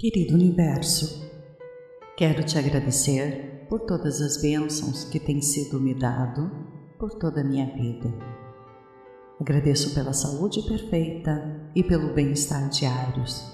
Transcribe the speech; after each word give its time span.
Querido 0.00 0.34
Universo, 0.34 1.28
quero 2.16 2.44
te 2.44 2.56
agradecer 2.56 3.66
por 3.68 3.80
todas 3.80 4.20
as 4.20 4.40
bênçãos 4.40 5.02
que 5.02 5.18
têm 5.18 5.42
sido 5.42 5.80
me 5.80 5.92
dado 5.92 6.48
por 7.00 7.14
toda 7.14 7.40
a 7.40 7.44
minha 7.44 7.66
vida. 7.66 8.08
Agradeço 9.40 9.92
pela 9.96 10.12
saúde 10.12 10.62
perfeita 10.62 11.68
e 11.74 11.82
pelo 11.82 12.14
bem-estar 12.14 12.68
diários, 12.68 13.52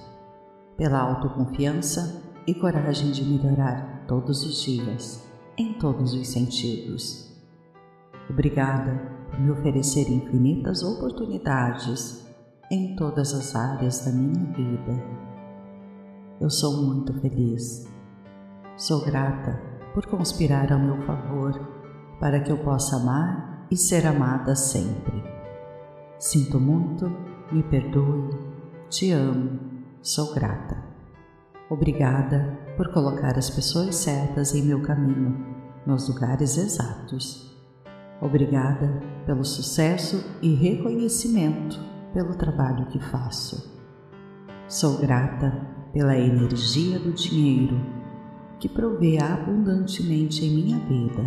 pela 0.76 0.98
autoconfiança 0.98 2.22
e 2.46 2.52
coragem 2.52 3.10
de 3.10 3.24
melhorar 3.24 4.04
todos 4.06 4.44
os 4.44 4.60
dias, 4.60 5.26
em 5.56 5.78
todos 5.78 6.12
os 6.12 6.28
sentidos. 6.28 7.34
Obrigada 8.28 9.00
por 9.30 9.40
me 9.40 9.50
oferecer 9.50 10.10
infinitas 10.10 10.82
oportunidades 10.82 12.22
em 12.70 12.94
todas 12.96 13.32
as 13.32 13.56
áreas 13.56 14.04
da 14.04 14.12
minha 14.12 14.44
vida. 14.52 15.23
Eu 16.40 16.50
sou 16.50 16.82
muito 16.82 17.12
feliz. 17.20 17.88
Sou 18.76 19.04
grata 19.04 19.60
por 19.94 20.04
conspirar 20.06 20.72
ao 20.72 20.80
meu 20.80 21.00
favor 21.02 21.52
para 22.18 22.40
que 22.40 22.50
eu 22.50 22.58
possa 22.58 22.96
amar 22.96 23.66
e 23.70 23.76
ser 23.76 24.04
amada 24.06 24.56
sempre. 24.56 25.22
Sinto 26.18 26.58
muito, 26.58 27.10
me 27.52 27.62
perdoe, 27.62 28.30
te 28.90 29.12
amo, 29.12 29.60
sou 30.02 30.34
grata. 30.34 30.76
Obrigada 31.70 32.58
por 32.76 32.92
colocar 32.92 33.38
as 33.38 33.48
pessoas 33.48 33.94
certas 33.94 34.54
em 34.54 34.62
meu 34.62 34.82
caminho, 34.82 35.54
nos 35.86 36.08
lugares 36.08 36.58
exatos. 36.58 37.54
Obrigada 38.20 39.02
pelo 39.24 39.44
sucesso 39.44 40.24
e 40.42 40.52
reconhecimento 40.54 41.78
pelo 42.12 42.34
trabalho 42.34 42.86
que 42.86 42.98
faço. 42.98 43.72
Sou 44.66 44.98
grata 44.98 45.73
pela 45.94 46.18
energia 46.18 46.98
do 46.98 47.12
dinheiro 47.12 47.80
que 48.58 48.68
provê 48.68 49.16
abundantemente 49.22 50.44
em 50.44 50.54
minha 50.56 50.78
vida. 50.80 51.24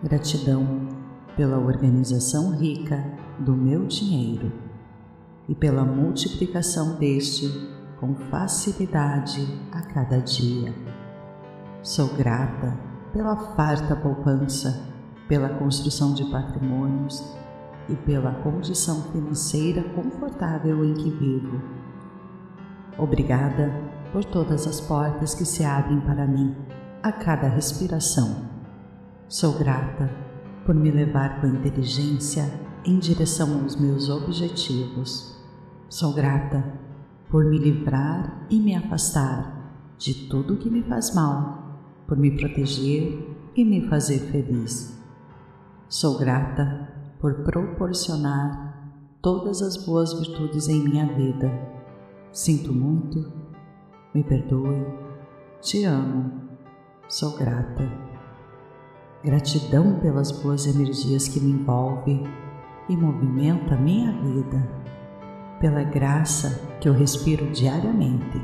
Gratidão 0.00 0.88
pela 1.36 1.58
organização 1.58 2.56
rica 2.56 3.04
do 3.40 3.52
meu 3.52 3.84
dinheiro 3.86 4.52
e 5.48 5.56
pela 5.56 5.84
multiplicação 5.84 6.94
deste 6.98 7.48
com 7.98 8.14
facilidade 8.30 9.44
a 9.72 9.82
cada 9.82 10.18
dia. 10.18 10.72
Sou 11.82 12.14
grata 12.14 12.78
pela 13.12 13.36
farta 13.56 13.96
poupança, 13.96 14.88
pela 15.28 15.48
construção 15.48 16.14
de 16.14 16.24
patrimônios 16.30 17.24
e 17.88 17.96
pela 17.96 18.34
condição 18.36 19.02
financeira 19.10 19.82
confortável 19.94 20.84
em 20.84 20.94
que 20.94 21.10
vivo. 21.10 21.81
Obrigada 22.98 23.72
por 24.12 24.24
todas 24.24 24.66
as 24.66 24.80
portas 24.80 25.34
que 25.34 25.44
se 25.44 25.64
abrem 25.64 26.00
para 26.00 26.26
mim 26.26 26.54
a 27.02 27.10
cada 27.10 27.48
respiração. 27.48 28.50
Sou 29.28 29.58
grata 29.58 30.10
por 30.64 30.74
me 30.74 30.90
levar 30.90 31.40
com 31.40 31.46
inteligência 31.46 32.48
em 32.84 32.98
direção 32.98 33.62
aos 33.62 33.76
meus 33.76 34.08
objetivos. 34.08 35.36
Sou 35.88 36.12
grata 36.12 36.62
por 37.30 37.44
me 37.44 37.58
livrar 37.58 38.46
e 38.50 38.60
me 38.60 38.74
afastar 38.74 39.94
de 39.98 40.28
tudo 40.28 40.58
que 40.58 40.70
me 40.70 40.82
faz 40.82 41.14
mal, 41.14 41.80
por 42.06 42.18
me 42.18 42.36
proteger 42.36 43.50
e 43.56 43.64
me 43.64 43.88
fazer 43.88 44.18
feliz. 44.30 44.98
Sou 45.88 46.18
grata 46.18 46.88
por 47.20 47.42
proporcionar 47.44 48.92
todas 49.22 49.62
as 49.62 49.76
boas 49.76 50.12
virtudes 50.12 50.68
em 50.68 50.82
minha 50.82 51.06
vida. 51.06 51.71
Sinto 52.32 52.72
muito, 52.72 53.30
me 54.14 54.24
perdoe, 54.24 54.86
te 55.60 55.84
amo, 55.84 56.32
sou 57.06 57.36
grata. 57.36 57.86
Gratidão 59.22 60.00
pelas 60.00 60.32
boas 60.32 60.66
energias 60.66 61.28
que 61.28 61.38
me 61.38 61.52
envolvem 61.52 62.24
e 62.88 62.96
movimenta 62.96 63.76
minha 63.76 64.12
vida, 64.12 64.66
pela 65.60 65.82
graça 65.82 66.78
que 66.80 66.88
eu 66.88 66.94
respiro 66.94 67.50
diariamente, 67.50 68.40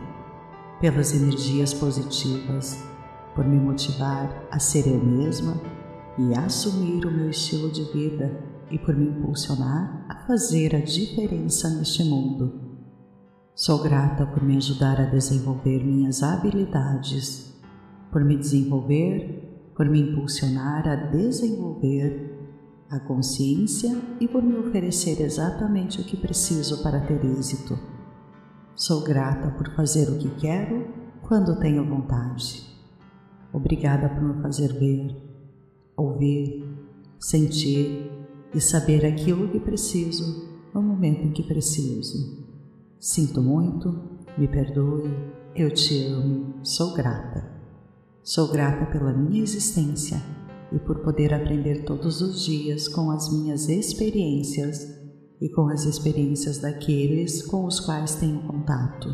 pelas 0.82 1.14
energias 1.14 1.72
positivas, 1.72 2.84
por 3.34 3.46
me 3.46 3.58
motivar 3.58 4.46
a 4.50 4.58
ser 4.58 4.86
eu 4.86 5.02
mesma 5.02 5.58
e 6.18 6.34
assumir 6.34 7.06
o 7.06 7.10
meu 7.10 7.30
estilo 7.30 7.70
de 7.70 7.84
vida 7.84 8.38
e 8.70 8.78
por 8.78 8.94
me 8.94 9.06
impulsionar 9.06 10.04
a 10.10 10.26
fazer 10.26 10.76
a 10.76 10.80
diferença 10.80 11.70
neste 11.70 12.04
mundo. 12.04 12.67
Sou 13.60 13.82
grata 13.82 14.24
por 14.24 14.40
me 14.40 14.56
ajudar 14.56 15.00
a 15.00 15.06
desenvolver 15.06 15.84
minhas 15.84 16.22
habilidades, 16.22 17.52
por 18.12 18.24
me 18.24 18.36
desenvolver, 18.36 19.72
por 19.74 19.84
me 19.88 19.98
impulsionar 19.98 20.86
a 20.86 20.94
desenvolver 20.94 22.38
a 22.88 23.00
consciência 23.00 24.00
e 24.20 24.28
por 24.28 24.44
me 24.44 24.56
oferecer 24.56 25.20
exatamente 25.20 26.00
o 26.00 26.04
que 26.04 26.16
preciso 26.16 26.84
para 26.84 27.00
ter 27.00 27.20
êxito. 27.24 27.76
Sou 28.76 29.02
grata 29.02 29.50
por 29.50 29.74
fazer 29.74 30.08
o 30.08 30.18
que 30.18 30.30
quero 30.36 30.94
quando 31.22 31.58
tenho 31.58 31.84
vontade. 31.84 32.62
Obrigada 33.52 34.08
por 34.08 34.22
me 34.22 34.40
fazer 34.40 34.72
ver, 34.74 35.16
ouvir, 35.96 36.64
sentir 37.18 38.08
e 38.54 38.60
saber 38.60 39.04
aquilo 39.04 39.48
que 39.48 39.58
preciso 39.58 40.48
no 40.72 40.80
momento 40.80 41.22
em 41.22 41.32
que 41.32 41.42
preciso. 41.42 42.47
Sinto 43.00 43.40
muito, 43.40 44.18
me 44.36 44.48
perdoe, 44.48 45.08
eu 45.54 45.72
te 45.72 46.04
amo, 46.06 46.54
sou 46.64 46.94
grata. 46.94 47.48
Sou 48.24 48.48
grata 48.48 48.86
pela 48.86 49.12
minha 49.12 49.40
existência 49.40 50.20
e 50.72 50.80
por 50.80 50.98
poder 51.04 51.32
aprender 51.32 51.84
todos 51.84 52.20
os 52.20 52.44
dias 52.44 52.88
com 52.88 53.12
as 53.12 53.32
minhas 53.32 53.68
experiências 53.68 54.98
e 55.40 55.48
com 55.48 55.68
as 55.68 55.84
experiências 55.84 56.58
daqueles 56.58 57.40
com 57.40 57.66
os 57.66 57.78
quais 57.78 58.16
tenho 58.16 58.42
contato. 58.42 59.08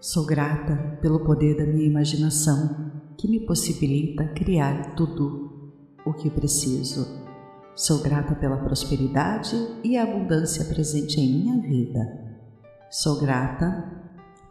Sou 0.00 0.24
grata 0.24 0.98
pelo 1.02 1.20
poder 1.22 1.58
da 1.58 1.66
minha 1.66 1.86
imaginação 1.86 2.92
que 3.18 3.28
me 3.28 3.40
possibilita 3.40 4.24
criar 4.28 4.94
tudo 4.94 5.70
o 6.06 6.14
que 6.14 6.30
preciso. 6.30 7.06
Sou 7.76 8.02
grata 8.02 8.34
pela 8.34 8.56
prosperidade 8.56 9.54
e 9.84 9.98
abundância 9.98 10.64
presente 10.64 11.20
em 11.20 11.42
minha 11.42 11.60
vida. 11.60 12.31
Sou 12.94 13.18
grata 13.18 13.90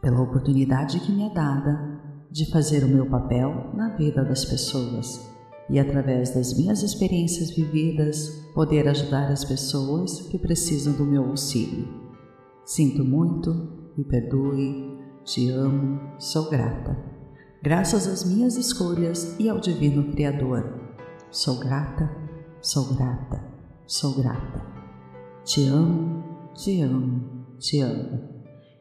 pela 0.01 0.19
oportunidade 0.19 0.99
que 0.99 1.11
me 1.11 1.27
é 1.27 1.29
dada 1.31 2.01
de 2.31 2.49
fazer 2.49 2.83
o 2.83 2.87
meu 2.87 3.05
papel 3.05 3.69
na 3.75 3.95
vida 3.95 4.25
das 4.25 4.43
pessoas 4.43 5.29
e, 5.69 5.79
através 5.79 6.33
das 6.33 6.57
minhas 6.57 6.81
experiências 6.81 7.51
vividas, 7.51 8.29
poder 8.55 8.87
ajudar 8.87 9.31
as 9.31 9.45
pessoas 9.45 10.23
que 10.23 10.39
precisam 10.39 10.93
do 10.93 11.05
meu 11.05 11.25
auxílio. 11.25 11.87
Sinto 12.65 13.05
muito, 13.05 13.91
me 13.95 14.03
perdoe, 14.03 14.97
te 15.23 15.51
amo, 15.51 15.99
sou 16.17 16.49
grata. 16.49 16.97
Graças 17.61 18.07
às 18.07 18.23
minhas 18.23 18.57
escolhas 18.57 19.35
e 19.39 19.49
ao 19.49 19.59
Divino 19.59 20.11
Criador. 20.13 20.97
Sou 21.29 21.59
grata, 21.59 22.09
sou 22.59 22.91
grata, 22.95 23.39
sou 23.85 24.15
grata. 24.15 24.65
Te 25.45 25.67
amo, 25.67 26.23
te 26.55 26.81
amo, 26.81 27.45
te 27.59 27.81
amo. 27.81 28.30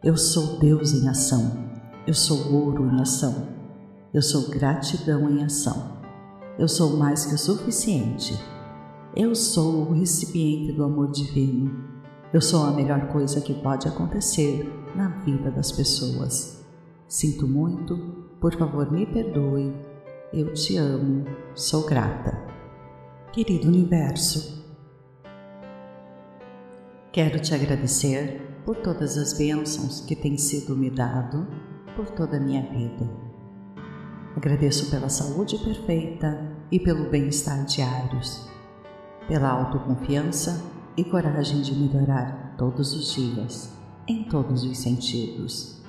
Eu 0.02 0.16
sou 0.16 0.58
Deus 0.58 0.94
em 0.94 1.06
ação. 1.10 1.68
Eu 2.06 2.14
sou 2.14 2.54
ouro 2.54 2.86
em 2.86 3.02
ação. 3.02 3.48
Eu 4.14 4.22
sou 4.22 4.48
gratidão 4.48 5.28
em 5.28 5.44
ação. 5.44 6.00
Eu 6.58 6.66
sou 6.66 6.96
mais 6.96 7.26
que 7.26 7.34
o 7.34 7.38
suficiente. 7.38 8.32
Eu 9.14 9.34
sou 9.34 9.90
o 9.90 9.92
recipiente 9.92 10.72
do 10.72 10.84
amor 10.84 11.10
divino. 11.10 11.84
Eu 12.32 12.40
sou 12.40 12.64
a 12.64 12.70
melhor 12.70 13.08
coisa 13.08 13.42
que 13.42 13.52
pode 13.52 13.88
acontecer 13.88 14.66
na 14.96 15.08
vida 15.18 15.50
das 15.50 15.70
pessoas. 15.70 16.64
Sinto 17.06 17.46
muito, 17.46 17.98
por 18.40 18.56
favor 18.56 18.90
me 18.90 19.04
perdoe. 19.04 19.70
Eu 20.32 20.54
te 20.54 20.78
amo, 20.78 21.26
sou 21.54 21.84
grata. 21.84 22.38
Querido 23.32 23.68
Universo, 23.68 24.64
quero 27.12 27.38
te 27.38 27.54
agradecer 27.54 28.59
por 28.70 28.76
todas 28.76 29.18
as 29.18 29.32
bênçãos 29.32 30.00
que 30.02 30.14
têm 30.14 30.38
sido 30.38 30.76
me 30.76 30.88
dado 30.90 31.44
por 31.96 32.08
toda 32.10 32.36
a 32.36 32.40
minha 32.40 32.62
vida 32.62 33.04
Agradeço 34.36 34.92
pela 34.92 35.08
saúde 35.08 35.58
perfeita 35.58 36.40
e 36.70 36.78
pelo 36.78 37.10
bem-estar 37.10 37.64
diários, 37.64 38.48
pela 39.26 39.50
autoconfiança 39.50 40.64
e 40.96 41.02
coragem 41.02 41.62
de 41.62 41.74
melhorar 41.74 42.54
todos 42.56 42.94
os 42.94 43.12
dias, 43.12 43.76
em 44.06 44.28
todos 44.28 44.62
os 44.62 44.78
sentidos. 44.78 45.82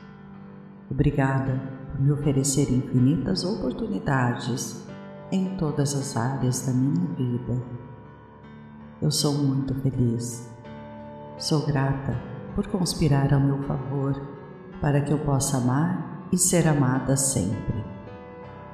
Obrigada 0.89 1.61
por 1.91 2.01
me 2.01 2.11
oferecer 2.11 2.73
infinitas 2.73 3.43
oportunidades 3.43 4.87
em 5.31 5.55
todas 5.55 5.93
as 5.93 6.17
áreas 6.17 6.65
da 6.65 6.73
minha 6.73 7.05
vida. 7.13 7.61
Eu 8.99 9.11
sou 9.11 9.35
muito 9.35 9.75
feliz. 9.75 10.49
Sou 11.37 11.63
grata 11.63 12.30
por 12.55 12.67
conspirar 12.67 13.33
ao 13.33 13.39
meu 13.39 13.61
favor 13.63 14.21
para 14.79 15.01
que 15.01 15.11
eu 15.11 15.19
possa 15.19 15.57
amar 15.57 16.27
e 16.31 16.37
ser 16.37 16.67
amada 16.67 17.15
sempre. 17.15 17.83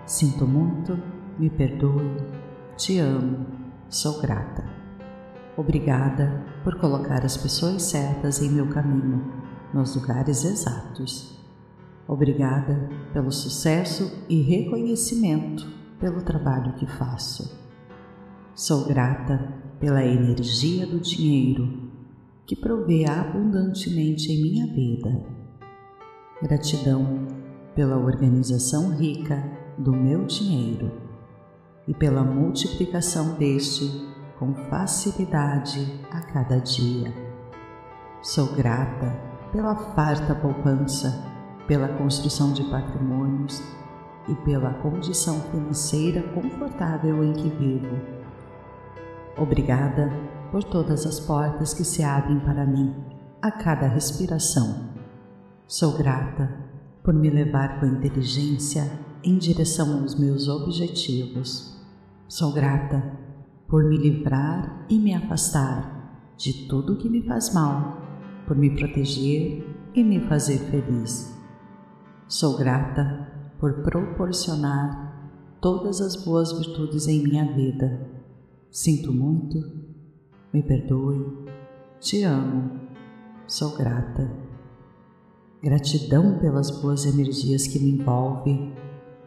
Sinto 0.06 0.48
muito, 0.48 0.98
me 1.38 1.50
perdoe, 1.50 2.18
te 2.78 2.98
amo, 3.00 3.46
sou 3.90 4.22
grata. 4.22 4.64
Obrigada 5.58 6.46
por 6.64 6.80
colocar 6.80 7.26
as 7.26 7.36
pessoas 7.36 7.84
certas 7.84 8.42
em 8.42 8.50
meu 8.50 8.68
caminho, 8.68 9.34
nos 9.74 9.96
lugares 9.96 10.46
exatos. 10.46 11.38
Obrigada 12.08 12.90
pelo 13.12 13.32
sucesso 13.32 14.24
e 14.30 14.42
reconhecimento 14.42 15.68
pelo 16.00 16.22
trabalho 16.22 16.74
que 16.74 16.86
faço. 16.86 17.60
Sou 18.56 18.86
grata 18.86 19.54
pela 19.80 20.04
energia 20.06 20.88
do 20.88 21.00
dinheiro 21.00 21.87
que 22.48 22.56
provê 22.56 23.06
abundantemente 23.06 24.32
em 24.32 24.42
minha 24.42 24.68
vida. 24.68 25.22
Gratidão 26.42 27.28
pela 27.76 27.98
organização 27.98 28.96
rica 28.96 29.44
do 29.78 29.92
meu 29.92 30.24
dinheiro 30.26 30.90
e 31.86 31.94
pela 31.94 32.24
multiplicação 32.24 33.38
deste 33.38 34.08
com 34.40 34.56
facilidade 34.70 36.02
a 36.10 36.22
cada 36.22 36.60
dia. 36.60 37.14
Sou 38.22 38.56
grata 38.56 39.14
pela 39.52 39.76
farta 39.94 40.34
poupança, 40.34 41.22
pela 41.68 41.90
construção 41.90 42.54
de 42.54 42.64
patrimônios 42.70 43.62
e 44.30 44.36
pela 44.36 44.74
condição 44.76 45.42
financeira 45.52 46.24
confortável 46.34 47.24
em 47.26 47.34
que 47.34 47.50
vivo. 47.50 47.98
Obrigada 49.38 50.37
por 50.52 50.64
todas 50.64 51.06
as 51.06 51.20
portas 51.20 51.74
que 51.74 51.84
se 51.84 52.04
abrem 52.04 52.40
para 52.40 52.66
mim 52.66 52.96
a 53.42 53.52
cada 53.52 53.88
respiração. 53.88 54.90
Sou 55.68 55.98
grata 55.98 56.50
por 57.04 57.14
me 57.14 57.30
levar 57.30 57.80
com 57.80 57.86
inteligência 57.86 58.90
em 59.24 59.38
direção 59.38 60.02
aos 60.02 60.16
meus 60.16 60.48
objetivos. 60.48 61.78
Sou 62.28 62.54
grata 62.54 63.04
por 63.68 63.84
me 63.84 63.98
livrar 63.98 64.86
e 64.90 64.98
me 64.98 65.14
afastar 65.14 66.34
de 66.38 66.68
tudo 66.68 66.98
que 66.98 67.10
me 67.10 67.22
faz 67.24 67.54
mal, 67.54 68.02
por 68.46 68.56
me 68.56 68.70
proteger 68.70 69.66
e 69.94 70.04
me 70.04 70.22
fazer 70.28 70.60
feliz. 70.72 71.36
Sou 72.28 72.58
grata 72.58 73.28
por 73.60 73.82
proporcionar 73.82 75.32
todas 75.60 76.00
as 76.02 76.16
boas 76.16 76.52
virtudes 76.52 77.08
em 77.08 77.24
minha 77.24 77.46
vida. 77.54 78.08
Sinto 78.70 79.12
muito, 79.12 79.87
me 80.54 80.64
perdoe, 80.64 81.46
te 82.00 82.24
amo, 82.24 82.72
sou 83.48 83.76
grata. 83.76 84.32
Gratidão 85.62 86.40
pelas 86.40 86.70
boas 86.82 87.06
energias 87.06 87.68
que 87.68 87.80
me 87.80 87.92
envolvem 87.92 88.74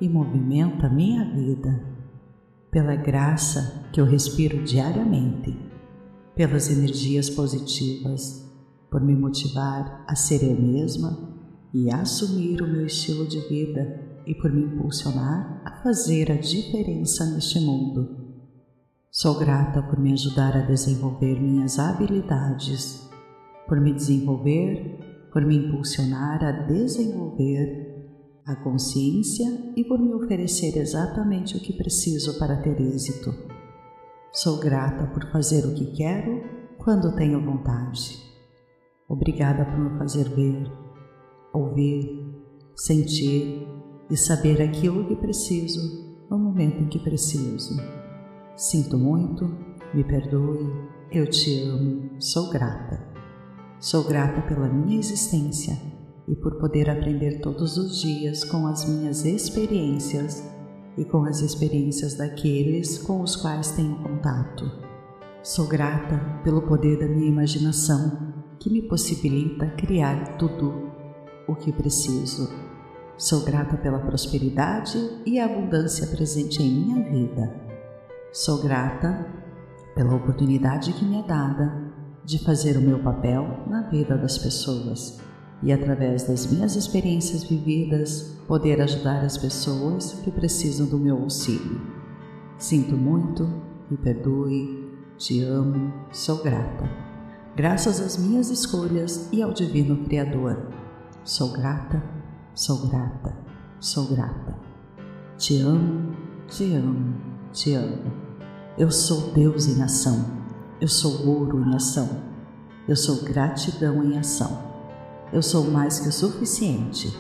e 0.01 0.09
movimenta 0.09 0.89
minha 0.89 1.25
vida, 1.35 1.85
pela 2.71 2.97
graça 2.97 3.85
que 3.93 4.01
eu 4.01 4.05
respiro 4.05 4.63
diariamente, 4.63 5.59
pelas 6.35 6.71
energias 6.71 7.29
positivas, 7.29 8.49
por 8.91 9.03
me 9.03 9.15
motivar 9.15 10.05
a 10.09 10.15
ser 10.15 10.43
eu 10.43 10.61
mesma 10.61 11.29
e 11.75 11.91
assumir 11.91 12.63
o 12.63 12.69
meu 12.69 12.87
estilo 12.87 13.27
de 13.27 13.41
vida 13.49 14.21
e 14.27 14.35
por 14.35 14.51
me 14.51 14.63
impulsionar 14.63 15.63
a 15.65 15.83
fazer 15.83 16.31
a 16.33 16.37
diferença 16.37 17.27
neste 17.27 17.61
mundo. 17.61 18.20
Sou 19.13 19.37
grata 19.37 19.83
por 19.83 19.99
me 19.99 20.13
ajudar 20.13 20.57
a 20.57 20.61
desenvolver 20.61 21.41
minhas 21.41 21.81
habilidades, 21.81 23.11
por 23.67 23.81
me 23.81 23.93
desenvolver, 23.93 25.27
por 25.33 25.45
me 25.45 25.57
impulsionar 25.57 26.45
a 26.45 26.53
desenvolver 26.53 27.91
a 28.47 28.55
consciência 28.55 29.73
e 29.75 29.83
por 29.83 29.99
me 29.99 30.15
oferecer 30.15 30.77
exatamente 30.79 31.57
o 31.57 31.61
que 31.61 31.73
preciso 31.73 32.39
para 32.39 32.63
ter 32.63 32.81
êxito. 32.81 33.35
Sou 34.31 34.61
grata 34.61 35.09
por 35.09 35.29
fazer 35.33 35.67
o 35.67 35.75
que 35.75 35.87
quero 35.87 36.45
quando 36.79 37.17
tenho 37.17 37.45
vontade. 37.45 38.17
Obrigada 39.09 39.65
por 39.65 39.77
me 39.77 39.99
fazer 39.99 40.29
ver, 40.29 40.71
ouvir, 41.53 42.33
sentir 42.77 43.67
e 44.09 44.17
saber 44.17 44.63
aquilo 44.63 45.05
que 45.09 45.17
preciso 45.17 46.25
no 46.31 46.39
momento 46.39 46.85
em 46.85 46.89
que 46.89 47.01
preciso. 47.01 48.00
Sinto 48.61 48.99
muito, 48.99 49.51
me 49.95 50.05
perdoe, 50.05 50.71
eu 51.11 51.27
te 51.27 51.63
amo, 51.63 52.11
sou 52.19 52.51
grata. 52.51 53.03
Sou 53.79 54.05
grata 54.05 54.43
pela 54.43 54.69
minha 54.69 54.99
existência 54.99 55.81
e 56.29 56.37
por 56.37 56.57
poder 56.57 56.91
aprender 56.91 57.41
todos 57.41 57.79
os 57.79 58.03
dias 58.03 58.45
com 58.45 58.67
as 58.67 58.87
minhas 58.87 59.25
experiências 59.25 60.47
e 60.99 61.07
com 61.07 61.25
as 61.25 61.41
experiências 61.41 62.19
daqueles 62.19 62.99
com 62.99 63.23
os 63.23 63.35
quais 63.35 63.71
tenho 63.71 63.97
contato. 64.03 64.71
Sou 65.43 65.67
grata 65.67 66.43
pelo 66.45 66.61
poder 66.61 66.99
da 66.99 67.09
minha 67.09 67.29
imaginação 67.29 68.45
que 68.59 68.69
me 68.69 68.83
possibilita 68.83 69.69
criar 69.69 70.37
tudo 70.37 70.91
o 71.49 71.55
que 71.55 71.73
preciso 71.73 72.47
Sou 73.17 73.43
grata 73.43 73.77
pela 73.77 73.99
prosperidade 73.99 74.99
e 75.27 75.39
abundância 75.39 76.07
presente 76.07 76.63
em 76.63 76.71
minha 76.71 77.05
vida. 77.05 77.70
Sou 78.33 78.63
grata 78.63 79.27
pela 79.95 80.15
oportunidade 80.15 80.93
que 80.93 81.05
me 81.05 81.21
é 81.21 81.23
dada 81.23 81.93
de 82.25 82.39
fazer 82.45 82.77
o 82.77 82.81
meu 82.81 82.99
papel 83.01 83.65
na 83.67 83.83
vida 83.89 84.17
das 84.17 84.39
pessoas 84.39 85.21
e, 85.63 85.73
através 85.73 86.25
das 86.25 86.51
minhas 86.51 86.77
experiências 86.77 87.45
vividas, 87.45 88.39
poder 88.47 88.81
ajudar 88.81 89.25
as 89.25 89.37
pessoas 89.37 90.13
que 90.25 90.31
precisam 90.31 90.87
do 90.87 90.99
meu 90.99 91.19
auxílio. 91.19 91.81
Sinto 92.59 92.97
muito, 92.97 93.49
me 93.91 93.97
perdoe, 93.97 94.89
te 95.17 95.43
amo, 95.43 95.93
sou 96.13 96.43
grata. 96.43 96.89
Graças 97.57 98.01
às 98.01 98.17
minhas 98.17 98.49
escolhas 98.51 99.29
e 99.33 99.43
ao 99.43 99.53
Divino 99.53 100.05
Criador. 100.05 100.69
Sou 101.25 101.53
grata 101.53 102.21
Sou 102.55 102.89
grata, 102.89 103.35
sou 103.81 104.07
grata. 104.09 104.59
Te 105.39 105.61
amo, 105.61 106.15
te 106.49 106.75
amo, 106.75 107.15
te 107.53 107.75
amo. 107.75 108.30
Eu 108.79 108.91
sou 108.91 109.33
Deus 109.33 109.67
em 109.67 109.83
ação. 109.83 110.25
Eu 110.81 110.89
sou 110.89 111.27
ouro 111.27 111.61
em 111.61 111.75
ação. 111.75 112.09
Eu 112.89 112.97
sou 112.97 113.23
gratidão 113.25 114.03
em 114.05 114.17
ação. 114.17 114.63
Eu 115.33 115.43
sou 115.43 115.71
mais 115.71 115.99
que 115.99 116.09
o 116.09 116.13
suficiente. 116.13 117.17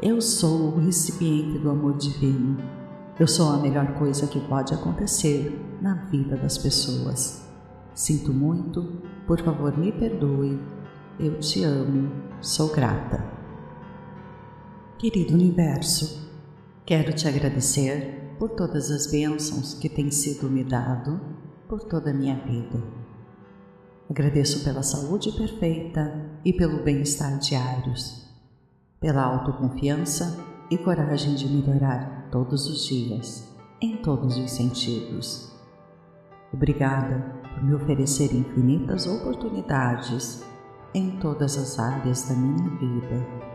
Eu 0.00 0.20
sou 0.20 0.74
o 0.74 0.80
recipiente 0.80 1.58
do 1.58 1.70
amor 1.70 1.96
divino. 1.96 2.56
Eu 3.18 3.28
sou 3.28 3.50
a 3.50 3.58
melhor 3.58 3.94
coisa 3.94 4.26
que 4.26 4.40
pode 4.40 4.74
acontecer 4.74 5.56
na 5.80 5.94
vida 5.94 6.36
das 6.36 6.58
pessoas. 6.58 7.48
Sinto 7.94 8.32
muito, 8.32 8.82
por 9.26 9.40
favor 9.40 9.76
me 9.78 9.92
perdoe. 9.92 10.60
Eu 11.18 11.38
te 11.38 11.62
amo, 11.62 12.10
sou 12.40 12.68
grata. 12.72 13.24
Querido 14.98 15.34
Universo, 15.34 16.28
quero 16.84 17.12
te 17.12 17.28
agradecer 17.28 18.21
por 18.42 18.50
todas 18.50 18.90
as 18.90 19.06
bênçãos 19.06 19.74
que 19.74 19.88
têm 19.88 20.10
sido 20.10 20.50
me 20.50 20.64
dado 20.64 21.20
por 21.68 21.78
toda 21.84 22.10
a 22.10 22.12
minha 22.12 22.34
vida. 22.44 22.82
Agradeço 24.10 24.64
pela 24.64 24.82
saúde 24.82 25.30
perfeita 25.30 26.28
e 26.44 26.52
pelo 26.52 26.82
bem-estar 26.82 27.38
diários, 27.38 28.28
pela 28.98 29.22
autoconfiança 29.22 30.44
e 30.68 30.76
coragem 30.76 31.36
de 31.36 31.46
melhorar 31.46 32.30
todos 32.32 32.66
os 32.66 32.84
dias, 32.84 33.48
em 33.80 33.98
todos 33.98 34.36
os 34.36 34.50
sentidos. 34.50 35.52
Obrigada 36.52 37.40
por 37.54 37.62
me 37.62 37.76
oferecer 37.76 38.34
infinitas 38.34 39.06
oportunidades 39.06 40.42
em 40.92 41.16
todas 41.20 41.56
as 41.56 41.78
áreas 41.78 42.28
da 42.28 42.34
minha 42.34 42.70
vida 42.70 43.52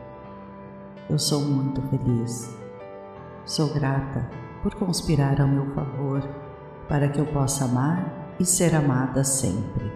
eu 1.09 1.17
sou 1.17 1.41
muito 1.41 1.81
feliz. 1.83 2.53
Sou 3.45 3.73
grata 3.73 4.46
por 4.61 4.75
conspirar 4.75 5.41
ao 5.41 5.47
meu 5.47 5.73
favor 5.73 6.21
para 6.87 7.09
que 7.09 7.19
eu 7.19 7.25
possa 7.27 7.65
amar 7.65 8.35
e 8.39 8.45
ser 8.45 8.75
amada 8.75 9.23
sempre. 9.23 9.91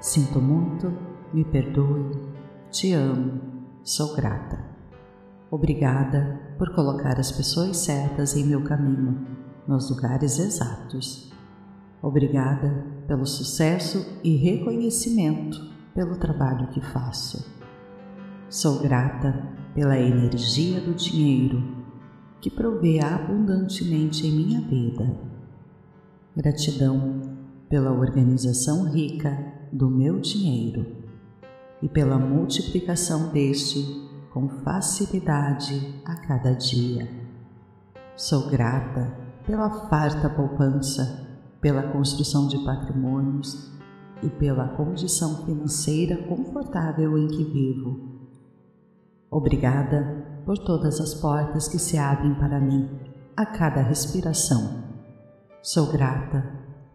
Sinto 0.00 0.40
muito, 0.40 0.92
me 1.32 1.44
perdoe, 1.44 2.10
te 2.70 2.92
amo, 2.92 3.40
sou 3.82 4.14
grata. 4.14 4.58
Obrigada 5.50 6.40
por 6.56 6.74
colocar 6.74 7.18
as 7.18 7.32
pessoas 7.32 7.76
certas 7.78 8.36
em 8.36 8.44
meu 8.44 8.62
caminho, 8.62 9.26
nos 9.66 9.90
lugares 9.90 10.38
exatos. 10.38 11.30
Obrigada 12.02 12.86
pelo 13.06 13.26
sucesso 13.26 14.18
e 14.24 14.36
reconhecimento 14.36 15.70
pelo 15.94 16.16
trabalho 16.16 16.68
que 16.68 16.80
faço. 16.80 17.60
Sou 18.48 18.80
grata 18.80 19.48
pela 19.74 19.98
energia 19.98 20.80
do 20.80 20.94
dinheiro 20.94 21.79
que 22.40 22.50
provê 22.50 23.00
abundantemente 23.00 24.26
em 24.26 24.32
minha 24.32 24.60
vida. 24.62 25.14
Gratidão 26.34 27.38
pela 27.68 27.92
organização 27.92 28.90
rica 28.90 29.36
do 29.72 29.90
meu 29.90 30.18
dinheiro 30.20 30.86
e 31.82 31.88
pela 31.88 32.18
multiplicação 32.18 33.30
deste 33.30 34.08
com 34.32 34.48
facilidade 34.48 36.00
a 36.04 36.16
cada 36.16 36.52
dia. 36.54 37.08
Sou 38.16 38.48
grata 38.48 39.16
pela 39.46 39.88
farta 39.88 40.28
poupança, 40.28 41.26
pela 41.60 41.82
construção 41.82 42.46
de 42.46 42.58
patrimônios 42.64 43.70
e 44.22 44.28
pela 44.28 44.68
condição 44.68 45.44
financeira 45.44 46.16
confortável 46.28 47.18
em 47.18 47.28
que 47.28 47.44
vivo. 47.44 48.20
Obrigada 49.30 50.29
por 50.50 50.58
todas 50.58 51.00
as 51.00 51.14
portas 51.14 51.68
que 51.68 51.78
se 51.78 51.96
abrem 51.96 52.34
para 52.34 52.58
mim 52.58 52.90
a 53.36 53.46
cada 53.46 53.82
respiração. 53.82 54.82
Sou 55.62 55.92
grata 55.92 56.44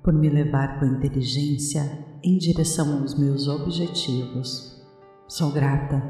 por 0.03 0.11
me 0.11 0.27
levar 0.27 0.77
com 0.77 0.85
inteligência 0.85 2.05
em 2.21 2.37
direção 2.37 2.99
aos 2.99 3.17
meus 3.17 3.47
objetivos. 3.47 4.85
Sou 5.25 5.53
grata 5.53 6.03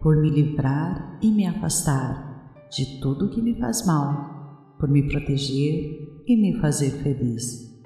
por 0.00 0.16
me 0.16 0.30
livrar 0.30 1.18
e 1.20 1.30
me 1.30 1.46
afastar 1.46 2.54
de 2.70 2.98
tudo 3.02 3.28
que 3.28 3.42
me 3.42 3.60
faz 3.60 3.84
mal, 3.84 4.72
por 4.80 4.88
me 4.88 5.06
proteger 5.10 6.22
e 6.26 6.36
me 6.38 6.58
fazer 6.58 7.02
feliz. 7.02 7.78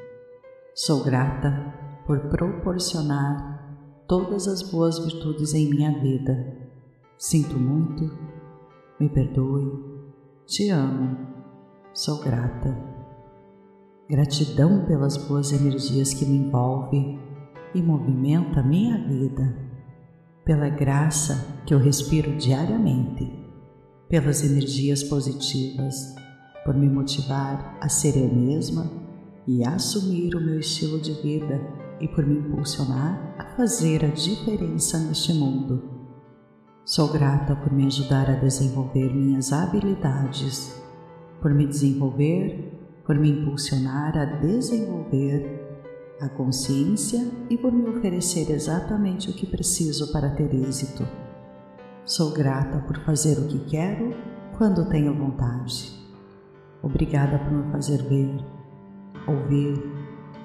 Sou 0.76 1.02
grata 1.02 1.74
por 2.06 2.20
proporcionar 2.28 3.76
todas 4.06 4.46
as 4.46 4.62
boas 4.62 5.00
virtudes 5.00 5.54
em 5.54 5.68
minha 5.70 5.90
vida. 6.00 6.56
Sinto 7.18 7.58
muito, 7.58 8.08
me 9.02 9.08
perdoe, 9.08 9.66
te 10.46 10.70
amo, 10.70 11.16
sou 11.92 12.20
grata. 12.20 12.72
Gratidão 14.08 14.84
pelas 14.86 15.16
boas 15.16 15.52
energias 15.52 16.14
que 16.14 16.24
me 16.24 16.36
envolvem 16.36 17.18
e 17.74 17.82
movimenta 17.82 18.62
minha 18.62 18.96
vida, 19.08 19.56
pela 20.44 20.68
graça 20.68 21.64
que 21.66 21.74
eu 21.74 21.80
respiro 21.80 22.36
diariamente, 22.36 23.28
pelas 24.08 24.44
energias 24.44 25.02
positivas, 25.02 26.14
por 26.64 26.76
me 26.76 26.88
motivar 26.88 27.76
a 27.80 27.88
ser 27.88 28.16
eu 28.16 28.32
mesma 28.32 28.88
e 29.48 29.66
assumir 29.66 30.36
o 30.36 30.40
meu 30.40 30.60
estilo 30.60 31.00
de 31.00 31.12
vida 31.14 31.60
e 32.00 32.06
por 32.06 32.24
me 32.24 32.38
impulsionar 32.38 33.34
a 33.36 33.56
fazer 33.56 34.04
a 34.04 34.08
diferença 34.08 34.96
neste 35.00 35.32
mundo. 35.32 35.91
Sou 36.84 37.12
grata 37.12 37.54
por 37.54 37.72
me 37.72 37.86
ajudar 37.86 38.28
a 38.28 38.34
desenvolver 38.34 39.14
minhas 39.14 39.52
habilidades, 39.52 40.82
por 41.40 41.54
me 41.54 41.64
desenvolver, 41.64 42.72
por 43.06 43.16
me 43.16 43.30
impulsionar 43.30 44.18
a 44.18 44.24
desenvolver 44.24 45.62
a 46.20 46.28
consciência 46.28 47.24
e 47.48 47.56
por 47.56 47.70
me 47.70 47.88
oferecer 47.88 48.50
exatamente 48.50 49.30
o 49.30 49.32
que 49.32 49.46
preciso 49.46 50.12
para 50.12 50.30
ter 50.30 50.52
êxito. 50.52 51.06
Sou 52.04 52.32
grata 52.32 52.80
por 52.80 52.98
fazer 53.04 53.38
o 53.38 53.46
que 53.46 53.60
quero 53.60 54.10
quando 54.58 54.88
tenho 54.88 55.16
vontade. 55.16 55.96
Obrigada 56.82 57.38
por 57.38 57.52
me 57.52 57.70
fazer 57.70 58.02
ver, 58.08 58.44
ouvir, 59.28 59.80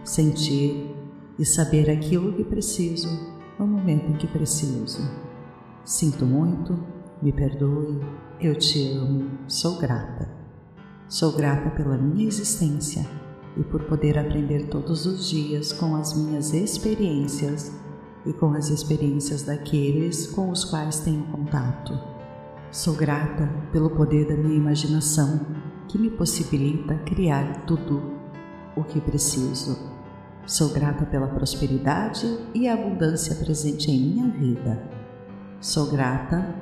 sentir 0.03 0.95
e 1.39 1.43
saber 1.43 1.89
aquilo 1.89 2.33
que 2.33 2.43
preciso 2.43 3.09
no 3.57 3.65
momento 3.65 4.11
em 4.11 4.17
que 4.17 4.27
preciso. 4.27 5.26
Sinto 5.87 6.25
muito, 6.25 6.77
me 7.21 7.31
perdoe, 7.31 8.01
eu 8.41 8.57
te 8.57 8.91
amo, 8.91 9.29
sou 9.47 9.77
grata. 9.77 10.29
Sou 11.07 11.31
grata 11.31 11.69
pela 11.69 11.97
minha 11.97 12.27
existência 12.27 13.07
e 13.55 13.63
por 13.63 13.81
poder 13.83 14.19
aprender 14.19 14.67
todos 14.67 15.05
os 15.05 15.29
dias 15.29 15.71
com 15.71 15.95
as 15.95 16.13
minhas 16.13 16.53
experiências 16.53 17.71
e 18.25 18.33
com 18.33 18.51
as 18.51 18.69
experiências 18.69 19.43
daqueles 19.43 20.27
com 20.27 20.49
os 20.49 20.65
quais 20.65 20.99
tenho 20.99 21.23
contato. 21.27 21.97
Sou 22.69 22.93
grata 22.93 23.49
pelo 23.71 23.89
poder 23.89 24.27
da 24.27 24.35
minha 24.35 24.57
imaginação 24.57 25.39
que 25.87 25.97
me 25.97 26.09
possibilita 26.09 26.95
criar 27.05 27.65
tudo 27.65 28.11
o 28.75 28.83
que 28.83 28.99
preciso. 28.99 29.79
Sou 30.45 30.67
grata 30.67 31.05
pela 31.05 31.27
prosperidade 31.27 32.27
e 32.53 32.67
abundância 32.67 33.33
presente 33.35 33.89
em 33.89 34.01
minha 34.01 34.27
vida. 34.27 34.96
Sou 35.59 35.89
grata 35.89 36.55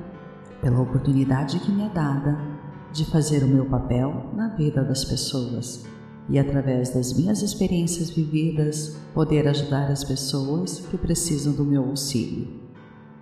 pela 0.62 0.82
oportunidade 0.82 1.60
que 1.60 1.72
me 1.72 1.84
é 1.84 1.90
dada 1.90 2.38
de 2.94 3.04
fazer 3.06 3.44
o 3.44 3.48
meu 3.48 3.66
papel 3.66 4.32
na 4.34 4.56
vida 4.56 4.84
das 4.86 5.04
pessoas 5.04 5.86
e, 6.30 6.40
através 6.40 6.94
das 6.94 7.12
minhas 7.12 7.42
experiências 7.42 8.10
vividas, 8.10 8.98
poder 9.14 9.50
ajudar 9.50 9.92
as 9.92 10.04
pessoas 10.04 10.80
que 10.80 10.98
precisam 10.98 11.54
do 11.54 11.66
meu 11.66 11.84
auxílio. 11.84 12.48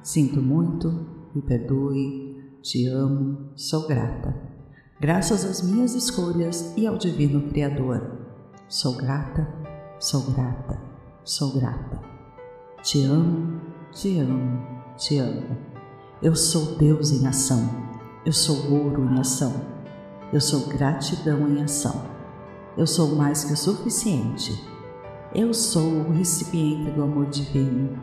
Sinto 0.04 0.40
muito, 0.40 1.08
me 1.34 1.42
perdoe, 1.42 2.38
te 2.62 2.86
amo, 2.88 3.52
sou 3.56 3.88
grata. 3.88 4.36
Graças 5.02 5.44
às 5.44 5.64
minhas 5.64 5.96
escolhas 5.96 6.72
e 6.78 6.86
ao 6.86 6.98
Divino 6.98 7.50
Criador. 7.50 8.20
Sou 8.70 8.96
grata, 8.96 9.48
sou 10.00 10.22
grata, 10.32 10.80
sou 11.24 11.52
grata. 11.52 12.00
Te 12.84 13.04
amo, 13.06 13.60
te 13.92 14.20
amo, 14.20 14.73
te 14.98 15.18
amo. 15.18 15.58
Eu 16.22 16.36
sou 16.36 16.76
Deus 16.78 17.12
em 17.12 17.28
ação. 17.28 17.70
Eu 18.26 18.32
sou 18.32 18.72
ouro 18.72 19.04
em 19.04 19.20
ação. 19.20 19.54
Eu 20.32 20.40
sou 20.40 20.68
gratidão 20.68 21.48
em 21.50 21.62
ação. 21.62 22.06
Eu 22.78 22.88
sou 22.88 23.16
mais 23.16 23.44
que 23.44 23.54
o 23.54 23.58
suficiente. 23.58 24.52
Eu 25.34 25.54
sou 25.54 25.84
o 25.84 26.12
recipiente 26.12 26.92
do 26.92 27.04
amor 27.04 27.26
divino. 27.28 28.00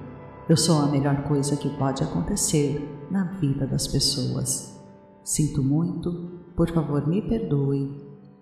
Eu 0.49 0.57
sou 0.57 0.81
a 0.81 0.87
melhor 0.87 1.23
coisa 1.25 1.57
que 1.57 1.71
pode 1.79 2.03
acontecer 2.03 3.07
na 3.11 3.25
vida 3.25 3.67
das 3.67 3.87
pessoas. 3.87 4.81
Sinto 5.25 5.63
muito, 5.63 6.13
por 6.57 6.71
favor 6.73 7.07
me 7.07 7.23
perdoe. 7.23 7.89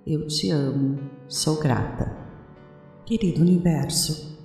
Eu 0.07 0.27
te 0.27 0.51
amo, 0.51 0.99
sou 1.29 1.61
grata. 1.61 2.17
Querido 3.05 3.43
Universo, 3.43 4.39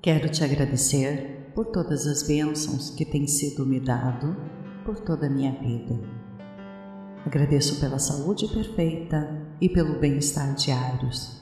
quero 0.00 0.28
te 0.28 0.44
agradecer 0.44 1.43
por 1.54 1.66
todas 1.66 2.06
as 2.06 2.22
bênçãos 2.22 2.90
que 2.90 3.04
têm 3.04 3.26
sido 3.26 3.64
me 3.64 3.80
dado 3.80 4.36
por 4.84 4.98
toda 5.00 5.26
a 5.26 5.30
minha 5.30 5.52
vida 5.52 6.24
Agradeço 7.26 7.80
pela 7.80 7.98
saúde 7.98 8.46
perfeita 8.48 9.48
e 9.58 9.66
pelo 9.66 9.98
bem-estar 9.98 10.54
diários, 10.54 11.40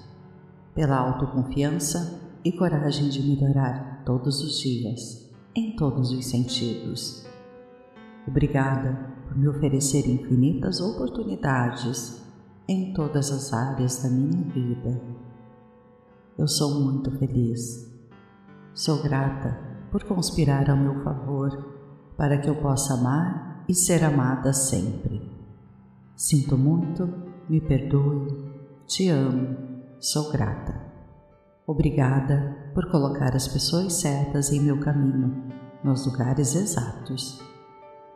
pela 0.77 0.97
autoconfiança 0.97 2.21
e 2.45 2.53
coragem 2.53 3.09
de 3.09 3.21
melhorar 3.21 4.05
todos 4.07 4.43
os 4.43 4.61
dias, 4.61 5.29
em 5.57 5.75
todos 5.75 6.13
os 6.13 6.25
sentidos. 6.27 7.27
Obrigada 8.29 9.13
por 9.27 9.37
me 9.37 9.49
oferecer 9.49 10.09
infinitas 10.09 10.81
oportunidades 10.81 12.23
em 12.69 12.93
todas 12.93 13.33
as 13.33 13.53
áreas 13.53 14.05
da 14.05 14.09
minha 14.09 14.45
vida. 14.51 15.03
Eu 16.39 16.47
sou 16.47 16.81
muito 16.81 17.11
feliz. 17.19 17.91
Sou 18.73 19.03
grata 19.03 19.72
por 19.93 20.05
conspirar 20.05 20.71
ao 20.71 20.77
meu 20.77 21.05
favor 21.05 21.73
para 22.17 22.39
que 22.39 22.49
eu 22.49 22.57
possa 22.57 22.95
amar 22.95 23.63
e 23.69 23.75
ser 23.75 24.03
amada 24.03 24.53
sempre. 24.55 25.31
Sinto 26.17 26.57
muito, 26.57 27.07
me 27.49 27.61
perdoe, 27.61 28.51
te 28.87 29.11
amo, 29.11 29.57
sou 30.01 30.33
grata. 30.33 30.91
Obrigada 31.67 32.73
por 32.75 32.91
colocar 32.91 33.37
as 33.37 33.47
pessoas 33.47 33.93
certas 33.95 34.51
em 34.51 34.61
meu 34.61 34.81
caminho, 34.81 35.53
nos 35.85 36.07
lugares 36.07 36.55
exatos. 36.55 37.41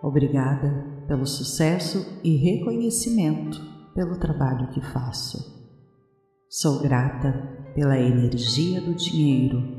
Obrigada 0.02 1.04
pelo 1.06 1.26
sucesso 1.26 2.20
e 2.24 2.36
reconhecimento 2.36 3.60
pelo 3.94 4.18
trabalho 4.18 4.68
que 4.70 4.80
faço. 4.80 5.54
Sou 6.48 6.80
grata 6.80 7.32
pela 7.74 7.98
energia 7.98 8.80
do 8.80 8.94
dinheiro 8.94 9.75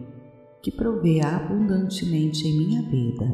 que 0.61 0.71
provê 0.71 1.21
abundantemente 1.21 2.47
em 2.47 2.57
minha 2.57 2.81
vida. 2.83 3.25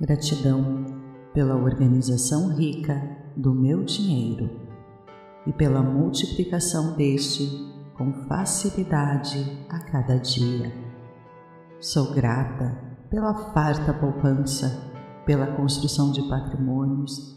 Gratidão 0.00 0.84
pela 1.32 1.56
organização 1.56 2.54
rica 2.54 3.18
do 3.36 3.54
meu 3.54 3.84
dinheiro 3.84 4.50
e 5.46 5.52
pela 5.52 5.82
multiplicação 5.82 6.96
deste 6.96 7.48
com 7.96 8.12
facilidade 8.26 9.38
a 9.68 9.78
cada 9.78 10.16
dia. 10.16 10.72
Sou 11.80 12.12
grata 12.14 12.90
pela 13.10 13.52
farta 13.52 13.92
poupança, 13.92 14.90
pela 15.26 15.46
construção 15.56 16.12
de 16.12 16.22
patrimônios 16.28 17.36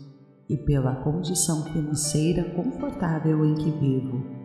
e 0.50 0.58
pela 0.58 1.04
condição 1.04 1.64
financeira 1.66 2.44
confortável 2.56 3.46
em 3.46 3.56
que 3.56 3.72
vivo. 3.72 4.43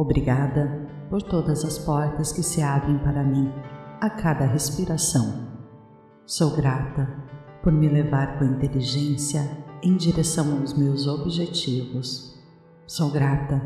Obrigada 0.00 0.88
por 1.10 1.20
todas 1.20 1.62
as 1.62 1.76
portas 1.76 2.32
que 2.32 2.42
se 2.42 2.62
abrem 2.62 2.96
para 3.00 3.22
mim 3.22 3.52
a 4.00 4.08
cada 4.08 4.46
respiração. 4.46 5.46
Sou 6.24 6.56
grata 6.56 7.06
por 7.62 7.70
me 7.70 7.86
levar 7.86 8.38
com 8.38 8.46
inteligência 8.46 9.42
em 9.82 9.98
direção 9.98 10.58
aos 10.58 10.72
meus 10.72 11.06
objetivos. 11.06 12.34
Sou 12.86 13.10
grata 13.10 13.60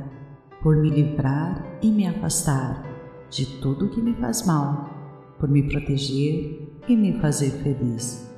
por 0.60 0.76
me 0.76 0.90
livrar 0.90 1.78
e 1.80 1.92
me 1.92 2.04
afastar 2.04 2.82
de 3.30 3.46
tudo 3.60 3.90
que 3.90 4.02
me 4.02 4.14
faz 4.14 4.44
mal, 4.44 4.90
por 5.38 5.48
me 5.48 5.62
proteger 5.68 6.80
e 6.88 6.96
me 6.96 7.20
fazer 7.20 7.50
feliz. 7.62 8.28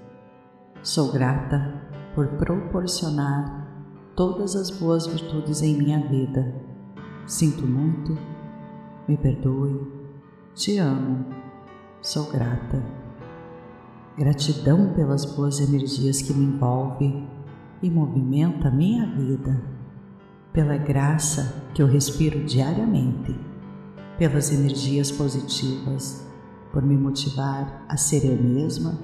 Sou 0.82 1.10
grata 1.10 1.88
por 2.14 2.28
proporcionar 2.36 3.88
todas 4.14 4.54
as 4.54 4.70
boas 4.70 5.06
virtudes 5.06 5.62
em 5.62 5.78
minha 5.78 6.06
vida. 6.06 6.75
Sinto 7.26 7.66
muito, 7.66 8.16
me 9.09 9.16
perdoe, 9.16 9.85
te 10.54 10.78
amo, 10.78 11.26
sou 12.00 12.30
grata. 12.30 12.80
Gratidão 14.16 14.92
pelas 14.95 15.25
boas 15.25 15.59
energias 15.59 16.23
que 16.23 16.33
me 16.33 16.45
envolvem 16.45 17.28
e 17.83 17.90
movimenta 17.90 18.71
minha 18.71 19.04
vida, 19.06 19.61
pela 20.52 20.76
graça 20.76 21.64
que 21.75 21.83
eu 21.83 21.88
respiro 21.88 22.45
diariamente, 22.45 23.35
pelas 24.16 24.52
energias 24.52 25.11
positivas, 25.11 26.25
por 26.73 26.80
me 26.83 26.97
motivar 26.97 27.85
a 27.88 27.97
ser 27.97 28.25
eu 28.25 28.40
mesma 28.40 28.97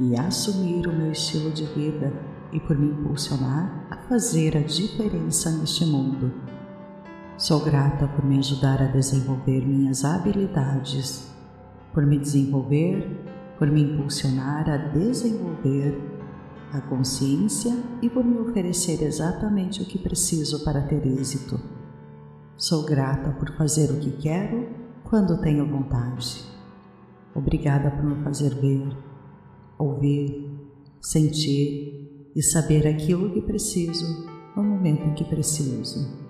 e 0.00 0.18
assumir 0.18 0.88
o 0.88 0.92
meu 0.92 1.12
estilo 1.12 1.52
de 1.52 1.66
vida 1.66 2.12
e 2.52 2.58
por 2.58 2.76
me 2.76 2.90
impulsionar 2.90 3.86
a 3.88 3.96
fazer 4.08 4.56
a 4.56 4.60
diferença 4.60 5.52
neste 5.52 5.86
mundo. 5.86 6.49
Sou 7.40 7.58
grata 7.58 8.06
por 8.06 8.22
me 8.22 8.36
ajudar 8.36 8.82
a 8.82 8.88
desenvolver 8.88 9.66
minhas 9.66 10.04
habilidades, 10.04 11.26
por 11.90 12.04
me 12.04 12.18
desenvolver, 12.18 13.02
por 13.58 13.66
me 13.66 13.80
impulsionar 13.80 14.68
a 14.68 14.76
desenvolver 14.76 15.98
a 16.70 16.82
consciência 16.82 17.74
e 18.02 18.10
por 18.10 18.22
me 18.22 18.36
oferecer 18.40 19.02
exatamente 19.02 19.80
o 19.80 19.86
que 19.86 19.98
preciso 19.98 20.62
para 20.66 20.82
ter 20.82 21.06
êxito. 21.06 21.58
Sou 22.58 22.84
grata 22.84 23.30
por 23.30 23.56
fazer 23.56 23.90
o 23.90 23.98
que 23.98 24.10
quero 24.18 24.68
quando 25.02 25.40
tenho 25.40 25.66
vontade. 25.66 26.44
Obrigada 27.34 27.90
por 27.90 28.04
me 28.04 28.22
fazer 28.22 28.54
ver 28.56 28.86
ouvir, 29.78 30.46
sentir 31.00 32.30
e 32.36 32.42
saber 32.42 32.86
aquilo 32.86 33.32
que 33.32 33.40
preciso 33.40 34.28
no 34.54 34.62
momento 34.62 35.04
em 35.04 35.14
que 35.14 35.24
preciso. 35.24 36.29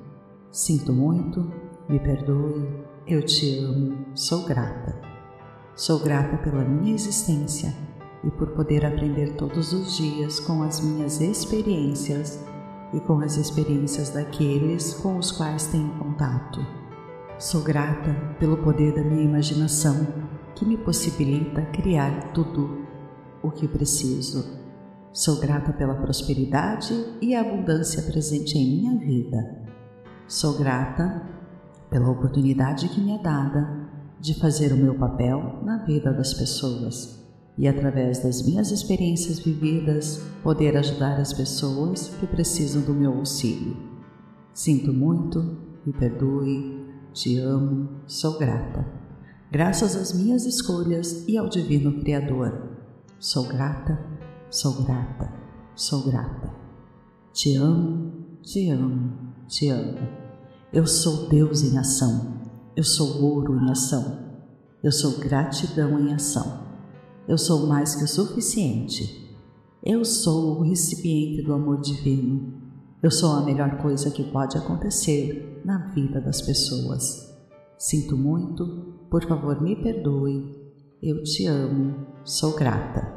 Sinto 0.52 0.92
muito, 0.92 1.48
me 1.88 2.00
perdoe, 2.00 2.66
eu 3.06 3.24
te 3.24 3.56
amo, 3.58 4.04
sou 4.16 4.44
grata. 4.44 5.00
Sou 5.76 6.00
grata 6.00 6.38
pela 6.38 6.64
minha 6.64 6.92
existência 6.92 7.72
e 8.24 8.30
por 8.32 8.48
poder 8.48 8.84
aprender 8.84 9.36
todos 9.36 9.72
os 9.72 9.96
dias 9.96 10.40
com 10.40 10.64
as 10.64 10.80
minhas 10.80 11.20
experiências 11.20 12.44
e 12.92 12.98
com 12.98 13.20
as 13.20 13.36
experiências 13.36 14.10
daqueles 14.10 14.92
com 14.94 15.18
os 15.18 15.30
quais 15.30 15.68
tenho 15.68 15.96
contato. 16.00 16.58
Sou 17.38 17.62
grata 17.62 18.12
pelo 18.40 18.56
poder 18.56 18.92
da 18.92 19.04
minha 19.04 19.22
imaginação 19.22 20.04
que 20.56 20.64
me 20.64 20.76
possibilita 20.76 21.62
criar 21.66 22.32
tudo 22.32 22.88
o 23.40 23.52
que 23.52 23.68
preciso. 23.68 24.58
Sou 25.12 25.38
grata 25.38 25.72
pela 25.72 25.94
prosperidade 25.94 26.92
e 27.22 27.36
abundância 27.36 28.02
presente 28.02 28.58
em 28.58 28.80
minha 28.80 28.98
vida. 28.98 29.69
Sou 30.30 30.56
grata 30.56 31.28
pela 31.90 32.08
oportunidade 32.08 32.88
que 32.88 33.00
me 33.00 33.16
é 33.16 33.18
dada 33.18 33.90
de 34.20 34.32
fazer 34.38 34.72
o 34.72 34.76
meu 34.76 34.94
papel 34.94 35.58
na 35.64 35.78
vida 35.84 36.12
das 36.12 36.32
pessoas 36.32 37.20
e, 37.58 37.66
através 37.66 38.22
das 38.22 38.40
minhas 38.46 38.70
experiências 38.70 39.40
vividas, 39.40 40.22
poder 40.40 40.76
ajudar 40.76 41.18
as 41.18 41.32
pessoas 41.32 42.14
que 42.20 42.28
precisam 42.28 42.80
do 42.82 42.94
meu 42.94 43.12
auxílio. 43.14 43.76
Sinto 44.54 44.92
muito, 44.92 45.40
me 45.84 45.92
perdoe, 45.92 46.86
te 47.12 47.36
amo, 47.38 47.88
sou 48.06 48.38
grata. 48.38 48.86
Graças 49.50 49.96
às 49.96 50.12
minhas 50.12 50.46
escolhas 50.46 51.26
e 51.26 51.36
ao 51.36 51.48
Divino 51.48 51.98
Criador 52.02 52.78
Sou 53.18 53.48
grata, 53.48 53.98
sou 54.48 54.84
grata, 54.84 55.32
sou 55.74 56.04
grata. 56.04 56.54
Te 57.32 57.56
amo, 57.56 58.38
te 58.42 58.70
amo, 58.70 59.34
te 59.48 59.68
amo. 59.70 60.19
Eu 60.72 60.86
sou 60.86 61.28
Deus 61.28 61.62
em 61.62 61.76
ação. 61.76 62.40
Eu 62.76 62.84
sou 62.84 63.24
ouro 63.24 63.58
em 63.60 63.70
ação. 63.72 64.30
Eu 64.84 64.92
sou 64.92 65.18
gratidão 65.18 65.98
em 65.98 66.14
ação. 66.14 66.64
Eu 67.26 67.36
sou 67.36 67.66
mais 67.66 67.96
que 67.96 68.04
o 68.04 68.08
suficiente. 68.08 69.36
Eu 69.84 70.04
sou 70.04 70.60
o 70.60 70.62
recipiente 70.62 71.42
do 71.42 71.52
amor 71.52 71.80
divino. 71.80 72.54
Eu 73.02 73.10
sou 73.10 73.32
a 73.32 73.42
melhor 73.42 73.78
coisa 73.78 74.12
que 74.12 74.22
pode 74.22 74.56
acontecer 74.56 75.60
na 75.64 75.88
vida 75.88 76.20
das 76.20 76.40
pessoas. 76.40 77.34
Sinto 77.76 78.16
muito, 78.16 78.64
por 79.10 79.26
favor 79.26 79.60
me 79.60 79.74
perdoe. 79.74 80.54
Eu 81.02 81.20
te 81.24 81.46
amo, 81.46 82.06
sou 82.22 82.54
grata. 82.54 83.12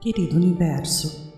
Querido 0.00 0.36
Universo, 0.36 1.30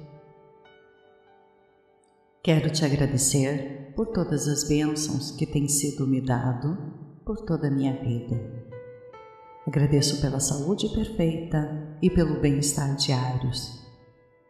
quero 2.45 2.71
te 2.71 2.85
agradecer 2.85 3.90
por 4.01 4.07
todas 4.07 4.49
as 4.49 4.67
bênçãos 4.67 5.31
que 5.33 5.45
têm 5.45 5.69
sido 5.69 6.07
me 6.07 6.23
dado 6.23 6.75
por 7.23 7.37
toda 7.43 7.69
a 7.69 7.71
minha 7.71 7.93
vida. 8.03 8.35
Agradeço 9.67 10.23
pela 10.23 10.41
saúde 10.41 10.89
perfeita 10.89 11.99
e 12.01 12.09
pelo 12.09 12.41
bem-estar 12.41 12.97
diários, 12.97 13.87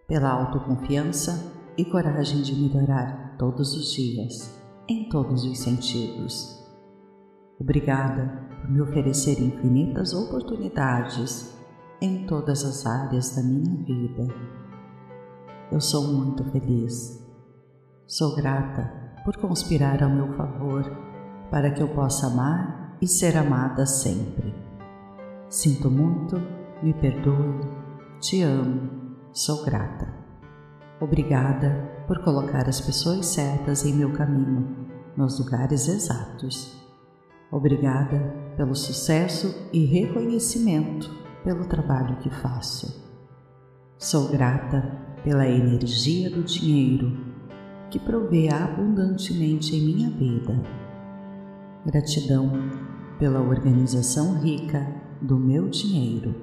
pela 0.07 0.31
autoconfiança 0.31 1.53
e 1.77 1.85
coragem 1.85 2.43
de 2.43 2.55
melhorar 2.55 3.35
todos 3.39 3.75
os 3.75 3.93
dias, 3.93 4.57
em 4.89 5.09
todos 5.09 5.45
os 5.45 5.59
sentidos. 5.59 6.65
Obrigada 7.59 8.47
por 8.61 8.71
me 8.71 8.81
oferecer 8.81 9.43
infinitas 9.43 10.15
oportunidades 10.15 11.53
em 12.01 12.25
todas 12.25 12.65
as 12.65 12.87
áreas 12.87 13.35
da 13.35 13.43
minha 13.43 13.85
vida. 13.85 14.33
Eu 15.73 15.81
sou 15.81 16.07
muito 16.07 16.45
feliz. 16.53 17.19
Sou 18.07 18.37
grata 18.37 19.00
por 19.31 19.37
conspirar 19.37 20.03
ao 20.03 20.11
meu 20.11 20.33
favor 20.33 20.83
para 21.53 21.71
que 21.71 21.81
eu 21.81 21.87
possa 21.87 22.27
amar 22.27 22.97
e 23.01 23.07
ser 23.07 23.37
amada 23.37 23.87
sempre. 23.87 24.53
Sinto 25.49 25.89
muito, 25.89 26.37
me 26.83 26.93
perdoe, 26.93 27.61
te 28.19 28.43
amo, 28.43 28.91
sou 29.33 29.65
grata. 29.65 30.13
Obrigada 31.01 32.05
por 32.09 32.25
colocar 32.25 32.69
as 32.69 32.81
pessoas 32.81 33.27
certas 33.27 33.87
em 33.87 33.95
meu 33.95 34.13
caminho, 34.13 34.89
nos 35.17 35.39
lugares 35.39 35.87
exatos. 35.87 36.77
Obrigada 37.53 38.35
pelo 38.57 38.75
sucesso 38.75 39.69
e 39.73 39.85
reconhecimento 39.85 41.09
pelo 41.45 41.67
trabalho 41.67 42.17
que 42.17 42.31
faço. 42.31 43.09
Sou 43.97 44.29
grata 44.29 44.99
pela 45.23 45.47
energia 45.47 46.29
do 46.31 46.43
dinheiro 46.43 47.30
que 47.91 47.99
provê 47.99 48.49
abundantemente 48.49 49.75
em 49.75 49.85
minha 49.85 50.11
vida. 50.11 50.63
Gratidão 51.85 52.53
pela 53.19 53.41
organização 53.41 54.39
rica 54.39 54.87
do 55.21 55.37
meu 55.37 55.69
dinheiro 55.69 56.35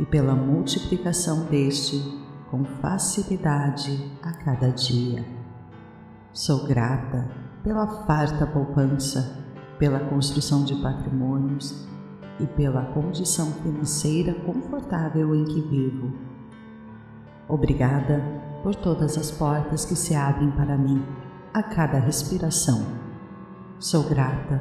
e 0.00 0.04
pela 0.04 0.34
multiplicação 0.34 1.46
deste 1.46 2.02
com 2.50 2.64
facilidade 2.64 4.10
a 4.22 4.32
cada 4.32 4.70
dia. 4.70 5.24
Sou 6.32 6.66
grata 6.66 7.30
pela 7.62 8.04
farta 8.04 8.46
poupança, 8.46 9.44
pela 9.78 10.00
construção 10.00 10.64
de 10.64 10.74
patrimônios 10.76 11.86
e 12.40 12.46
pela 12.46 12.84
condição 12.86 13.52
financeira 13.52 14.34
confortável 14.34 15.34
em 15.34 15.44
que 15.44 15.60
vivo. 15.60 16.12
Obrigada 17.48 18.37
por 18.62 18.74
todas 18.74 19.16
as 19.16 19.30
portas 19.30 19.84
que 19.84 19.94
se 19.94 20.14
abrem 20.14 20.50
para 20.50 20.76
mim 20.76 21.04
a 21.54 21.62
cada 21.62 21.98
respiração. 21.98 22.84
Sou 23.78 24.02
grata 24.04 24.60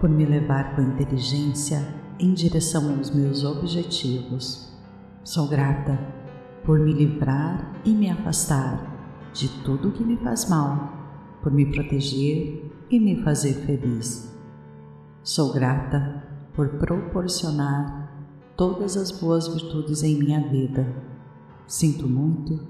por 0.00 0.08
me 0.08 0.24
levar 0.24 0.74
com 0.74 0.82
inteligência 0.82 1.82
em 2.18 2.32
direção 2.32 2.96
aos 2.96 3.10
meus 3.10 3.44
objetivos. 3.44 4.72
Sou 5.24 5.48
grata 5.48 5.98
por 6.64 6.78
me 6.78 6.92
livrar 6.92 7.72
e 7.84 7.92
me 7.92 8.10
afastar 8.10 8.92
de 9.32 9.48
tudo 9.62 9.90
que 9.90 10.04
me 10.04 10.16
faz 10.18 10.48
mal, 10.48 10.92
por 11.42 11.52
me 11.52 11.66
proteger 11.66 12.70
e 12.90 13.00
me 13.00 13.22
fazer 13.22 13.54
feliz. 13.66 14.32
Sou 15.22 15.52
grata 15.52 16.22
por 16.54 16.68
proporcionar 16.78 18.12
todas 18.56 18.96
as 18.96 19.10
boas 19.10 19.48
virtudes 19.48 20.02
em 20.02 20.18
minha 20.18 20.40
vida. 20.48 20.86
Sinto 21.66 22.06
muito, 22.06 22.60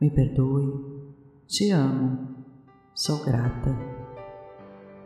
me 0.00 0.10
perdoe, 0.10 0.72
te 1.46 1.70
amo, 1.70 2.28
sou 2.94 3.24
grata. 3.24 3.76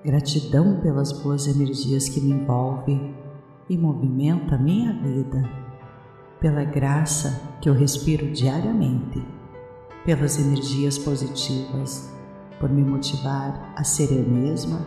Gratidão 0.04 0.80
pelas 0.80 1.12
boas 1.22 1.46
energias 1.46 2.08
que 2.08 2.20
me 2.20 2.32
envolvem 2.32 3.14
e 3.68 3.76
movimenta 3.76 4.56
minha 4.56 4.92
vida, 5.02 5.42
pela 6.40 6.64
graça 6.64 7.58
que 7.60 7.68
eu 7.68 7.74
respiro 7.74 8.30
diariamente, 8.30 9.22
pelas 10.04 10.38
energias 10.38 10.96
positivas, 10.96 12.10
por 12.58 12.70
me 12.70 12.82
motivar 12.82 13.74
a 13.76 13.84
ser 13.84 14.10
eu 14.12 14.28
mesma 14.28 14.86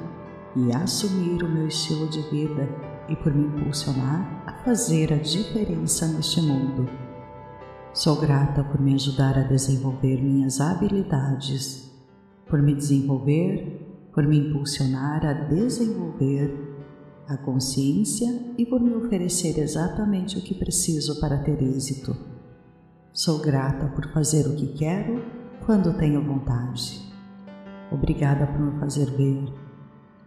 e 0.55 0.73
assumir 0.73 1.43
o 1.43 1.49
meu 1.49 1.67
estilo 1.67 2.07
de 2.09 2.21
vida 2.29 2.67
e 3.07 3.15
por 3.15 3.33
me 3.33 3.45
impulsionar 3.45 4.43
a 4.47 4.53
fazer 4.63 5.13
a 5.13 5.17
diferença 5.17 6.07
neste 6.07 6.41
mundo. 6.41 7.00
Sou 7.93 8.15
grata 8.15 8.63
por 8.63 8.79
me 8.79 8.93
ajudar 8.93 9.37
a 9.37 9.43
desenvolver 9.43 10.23
minhas 10.23 10.61
habilidades, 10.61 11.91
por 12.47 12.61
me 12.61 12.73
desenvolver, 12.73 14.07
por 14.13 14.25
me 14.25 14.37
impulsionar 14.37 15.25
a 15.25 15.33
desenvolver 15.33 16.57
a 17.27 17.35
consciência 17.35 18.53
e 18.57 18.65
por 18.65 18.79
me 18.79 18.95
oferecer 18.95 19.59
exatamente 19.59 20.37
o 20.37 20.41
que 20.41 20.55
preciso 20.55 21.19
para 21.19 21.39
ter 21.39 21.61
êxito. 21.61 22.15
Sou 23.11 23.39
grata 23.39 23.87
por 23.87 24.09
fazer 24.13 24.47
o 24.47 24.55
que 24.55 24.67
quero 24.67 25.21
quando 25.65 25.97
tenho 25.97 26.25
vontade. 26.25 27.01
Obrigada 27.91 28.47
por 28.47 28.59
me 28.59 28.79
fazer 28.79 29.11
ver, 29.11 29.53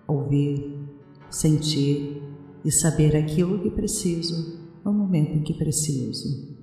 ouvir, 0.06 0.86
sentir 1.30 2.22
e 2.62 2.70
saber 2.70 3.16
aquilo 3.16 3.58
que 3.62 3.70
preciso 3.70 4.62
no 4.84 4.92
momento 4.92 5.30
em 5.30 5.42
que 5.42 5.54
preciso. 5.54 6.53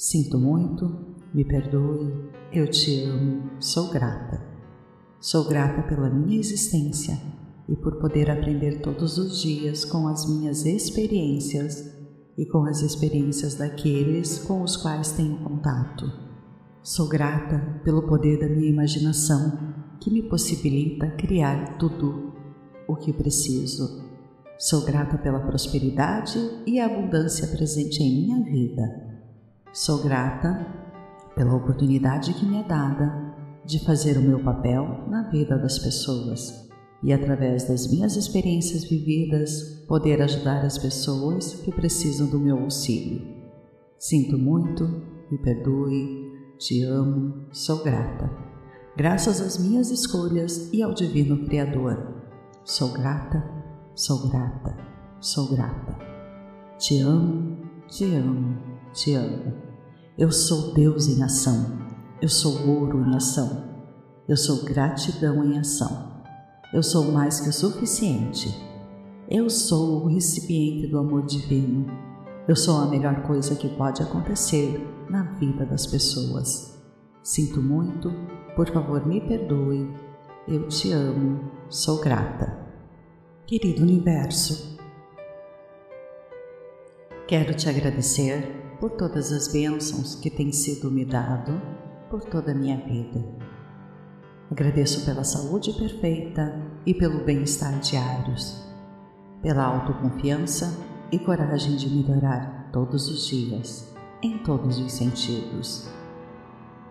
Sinto 0.00 0.38
muito, 0.38 0.90
me 1.34 1.44
perdoe, 1.44 2.10
eu 2.50 2.66
te 2.70 3.02
amo, 3.02 3.50
sou 3.60 3.90
grata. 3.90 4.40
Sou 5.20 5.46
grata 5.46 5.82
pela 5.82 6.08
minha 6.08 6.40
existência 6.40 7.20
e 7.68 7.76
por 7.76 7.96
poder 8.00 8.30
aprender 8.30 8.80
todos 8.80 9.18
os 9.18 9.42
dias 9.42 9.84
com 9.84 10.08
as 10.08 10.26
minhas 10.26 10.64
experiências 10.64 11.94
e 12.38 12.46
com 12.46 12.64
as 12.64 12.80
experiências 12.80 13.56
daqueles 13.56 14.38
com 14.38 14.62
os 14.62 14.74
quais 14.74 15.12
tenho 15.12 15.36
contato. 15.44 16.10
Sou 16.82 17.06
grata 17.06 17.82
pelo 17.84 18.08
poder 18.08 18.40
da 18.40 18.48
minha 18.48 18.70
imaginação 18.70 19.74
que 20.00 20.10
me 20.10 20.22
possibilita 20.22 21.10
criar 21.10 21.76
tudo 21.76 22.32
o 22.88 22.96
que 22.96 23.12
preciso. 23.12 24.02
Sou 24.58 24.82
grata 24.82 25.18
pela 25.18 25.40
prosperidade 25.40 26.38
e 26.66 26.80
abundância 26.80 27.46
presente 27.48 28.02
em 28.02 28.24
minha 28.24 28.42
vida. 28.42 29.19
Sou 29.72 30.02
grata 30.02 30.66
pela 31.36 31.54
oportunidade 31.54 32.34
que 32.34 32.44
me 32.44 32.58
é 32.58 32.64
dada 32.64 33.36
de 33.64 33.78
fazer 33.84 34.18
o 34.18 34.20
meu 34.20 34.42
papel 34.42 35.04
na 35.08 35.30
vida 35.30 35.56
das 35.56 35.78
pessoas 35.78 36.68
e, 37.04 37.12
através 37.12 37.68
das 37.68 37.86
minhas 37.88 38.16
experiências 38.16 38.82
vividas, 38.82 39.84
poder 39.86 40.20
ajudar 40.22 40.64
as 40.64 40.76
pessoas 40.76 41.54
que 41.54 41.70
precisam 41.70 42.26
do 42.26 42.40
meu 42.40 42.58
auxílio. 42.58 43.24
Sinto 43.96 44.36
muito, 44.36 44.84
me 45.30 45.38
perdoe, 45.38 46.32
te 46.58 46.82
amo, 46.82 47.46
sou 47.52 47.84
grata. 47.84 48.28
Graças 48.96 49.40
às 49.40 49.56
minhas 49.56 49.92
escolhas 49.92 50.68
e 50.72 50.82
ao 50.82 50.92
Divino 50.92 51.46
Criador. 51.46 52.24
Sou 52.64 52.92
grata, 52.92 53.48
sou 53.94 54.28
grata, 54.28 54.76
sou 55.20 55.48
grata. 55.48 55.96
Te 56.76 56.98
amo, 57.00 57.56
te 57.86 58.04
amo 58.16 58.69
te 58.92 59.14
amo. 59.14 59.52
Eu 60.18 60.30
sou 60.30 60.74
Deus 60.74 61.08
em 61.08 61.22
ação. 61.22 61.78
Eu 62.20 62.28
sou 62.28 62.68
ouro 62.68 63.04
em 63.06 63.14
ação. 63.14 63.64
Eu 64.28 64.36
sou 64.36 64.64
gratidão 64.64 65.44
em 65.44 65.58
ação. 65.58 66.22
Eu 66.72 66.82
sou 66.82 67.10
mais 67.10 67.40
que 67.40 67.48
o 67.48 67.52
suficiente. 67.52 68.48
Eu 69.28 69.48
sou 69.48 70.04
o 70.04 70.08
recipiente 70.08 70.86
do 70.86 70.98
amor 70.98 71.24
divino. 71.24 71.86
Eu 72.46 72.56
sou 72.56 72.80
a 72.80 72.86
melhor 72.86 73.22
coisa 73.22 73.54
que 73.54 73.68
pode 73.68 74.02
acontecer 74.02 74.84
na 75.08 75.22
vida 75.34 75.64
das 75.64 75.86
pessoas. 75.86 76.78
Sinto 77.22 77.62
muito, 77.62 78.12
por 78.56 78.68
favor 78.72 79.06
me 79.06 79.20
perdoe. 79.20 79.88
Eu 80.48 80.66
te 80.68 80.92
amo, 80.92 81.50
sou 81.68 82.00
grata. 82.00 82.58
Querido 83.46 83.82
Universo, 83.82 84.78
quero 87.26 87.54
te 87.54 87.68
agradecer 87.68 88.69
por 88.80 88.92
todas 88.92 89.30
as 89.30 89.46
bênçãos 89.48 90.14
que 90.14 90.30
têm 90.30 90.50
sido 90.50 90.90
me 90.90 91.04
dado 91.04 91.60
por 92.08 92.22
toda 92.24 92.52
a 92.52 92.54
minha 92.54 92.78
vida. 92.78 93.22
Agradeço 94.50 95.04
pela 95.04 95.22
saúde 95.22 95.72
perfeita 95.74 96.58
e 96.86 96.94
pelo 96.94 97.22
bem-estar 97.22 97.78
diários, 97.78 98.66
pela 99.42 99.64
autoconfiança 99.64 100.74
e 101.12 101.18
coragem 101.18 101.76
de 101.76 101.90
melhorar 101.90 102.70
todos 102.72 103.08
os 103.08 103.26
dias, 103.26 103.94
em 104.22 104.38
todos 104.38 104.78
os 104.78 104.92
sentidos. 104.92 105.86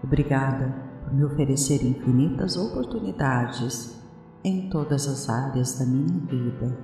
Obrigada 0.04 0.73
por 1.04 1.13
me 1.13 1.25
oferecer 1.25 1.84
infinitas 1.84 2.56
oportunidades 2.56 3.99
em 4.43 4.69
todas 4.69 5.08
as 5.08 5.28
áreas 5.28 5.80
da 5.80 5.86
minha 5.86 6.19
vida. 6.28 6.78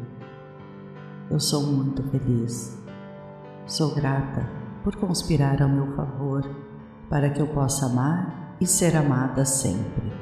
Eu 1.30 1.40
sou 1.40 1.64
muito 1.64 2.04
feliz. 2.10 2.78
Sou 3.66 3.96
grata 3.96 4.65
por 4.86 4.96
conspirar 4.98 5.64
ao 5.64 5.68
meu 5.68 5.96
favor, 5.96 6.48
para 7.10 7.32
que 7.32 7.42
eu 7.42 7.48
possa 7.48 7.88
amar 7.88 8.56
e 8.62 8.68
ser 8.68 8.96
amada 8.96 9.44
sempre. 9.44 10.14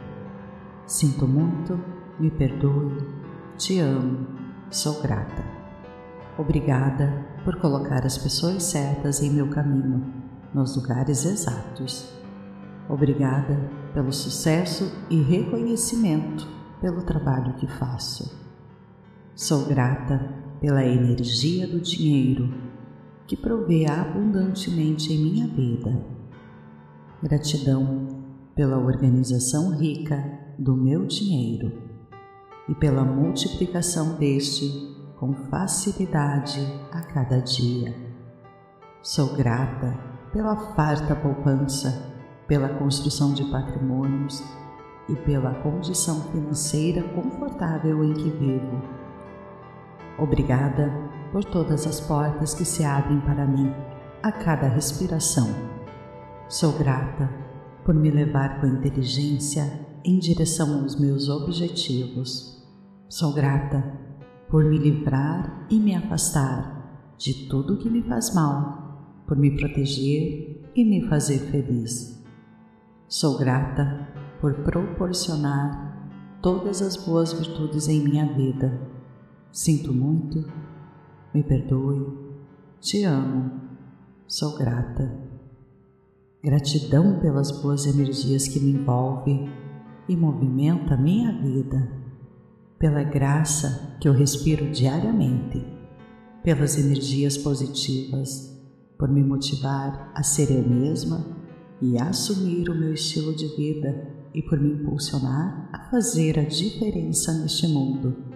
Sinto 0.88 1.28
muito, 1.28 1.78
me 2.18 2.32
perdoe, 2.32 3.06
te 3.58 3.80
amo, 3.80 4.26
sou 4.72 5.02
grata. 5.02 5.44
Obrigada 6.38 7.26
por 7.44 7.58
colocar 7.58 8.06
as 8.06 8.18
pessoas 8.18 8.64
certas 8.64 9.22
em 9.22 9.32
meu 9.32 9.50
caminho, 9.50 10.02
nos 10.54 10.78
lugares 10.78 11.26
exatos. 11.26 12.18
Obrigada 12.88 13.70
pelo 13.94 14.14
sucesso 14.14 14.94
e 15.10 15.22
reconhecimento 15.22 16.48
pelo 16.80 17.02
trabalho 17.02 17.54
que 17.56 17.68
faço. 17.68 18.34
Sou 19.36 19.66
grata 19.66 20.34
pela 20.62 20.86
energia 20.86 21.68
do 21.68 21.82
dinheiro 21.82 22.73
que 23.28 23.38
provê 23.38 23.86
abundantemente 23.86 25.14
em 25.14 25.18
minha 25.18 25.48
vida. 25.48 26.06
Gratidão 27.22 28.08
pela 28.56 28.78
organização 28.78 29.72
rica 29.76 30.40
do 30.60 30.76
meu 30.76 31.06
dinheiro 31.06 31.72
e 32.68 32.76
pela 32.76 33.04
multiplicação 33.04 34.16
deste 34.16 34.94
com 35.18 35.34
facilidade 35.34 36.60
a 36.92 37.02
cada 37.02 37.40
dia. 37.40 37.96
Sou 39.02 39.36
grata 39.36 39.98
pela 40.32 40.56
farta 40.74 41.16
poupança, 41.16 42.12
pela 42.48 42.70
construção 42.70 43.34
de 43.34 43.44
patrimônios 43.46 44.44
e 45.08 45.16
pela 45.16 45.54
condição 45.56 46.22
financeira 46.32 47.04
confortável 47.10 48.04
em 48.04 48.14
que 48.14 48.30
vivo. 48.30 48.82
Obrigada 50.18 50.92
por 51.34 51.44
todas 51.44 51.88
as 51.88 52.00
portas 52.00 52.54
que 52.54 52.64
se 52.64 52.84
abrem 52.84 53.20
para 53.22 53.48
mim 53.48 53.74
a 54.22 54.32
cada 54.32 54.68
respiração. 54.68 55.50
Sou 56.48 56.78
grata 56.78 57.28
por 57.84 57.96
me 57.96 58.12
levar 58.12 58.62
com 58.62 58.68
inteligência 58.68 59.88
em 60.06 60.20
direção 60.20 60.82
aos 60.82 60.98
meus 61.00 61.30
objetivos. 61.30 62.64
Sou 63.10 63.34
grata 63.34 63.84
por 64.48 64.64
me 64.64 64.78
livrar 64.78 65.66
e 65.72 65.80
me 65.80 65.96
afastar 65.96 67.16
de 67.18 67.48
tudo 67.50 67.80
que 67.80 67.90
me 67.90 68.04
faz 68.04 68.32
mal, 68.36 69.24
por 69.28 69.36
me 69.36 69.58
proteger 69.58 70.72
e 70.76 70.86
me 70.86 71.10
fazer 71.10 71.40
feliz. 71.50 72.24
Sou 73.08 73.40
grata 73.40 74.08
por 74.40 74.54
proporcionar 74.64 76.10
todas 76.44 76.82
as 76.84 76.96
boas 76.96 77.34
virtudes 77.34 77.88
em 77.88 78.04
minha 78.04 78.32
vida. 78.34 78.80
Sinto 79.52 79.92
muito 79.92 80.46
me 81.34 81.44
perdoe, 81.44 82.06
te 82.80 83.04
amo, 83.04 83.52
sou 84.28 84.56
grata. 84.58 85.12
Gratidão 86.44 87.20
pelas 87.20 87.50
boas 87.62 87.86
energias 87.86 88.48
que 88.48 88.60
me 88.60 88.72
envolvem 88.72 89.50
e 90.08 90.16
movimenta 90.16 90.96
minha 90.98 91.32
vida, 91.42 91.90
pela 92.78 93.04
graça 93.04 93.98
que 94.00 94.08
eu 94.08 94.14
respiro 94.14 94.70
diariamente, 94.70 95.66
pelas 96.44 96.78
energias 96.78 97.38
positivas, 97.38 98.54
por 99.00 99.10
me 99.10 99.24
motivar 99.24 100.12
a 100.14 100.22
ser 100.22 100.52
eu 100.52 100.68
mesma 100.68 101.26
e 101.82 101.98
assumir 101.98 102.70
o 102.70 102.76
meu 102.76 102.94
estilo 102.94 103.36
de 103.36 103.48
vida 103.56 104.08
e 104.34 104.42
por 104.42 104.60
me 104.60 104.74
impulsionar 104.74 105.70
a 105.74 105.90
fazer 105.90 106.38
a 106.38 106.44
diferença 106.44 107.34
neste 107.34 107.68
mundo. 107.68 108.33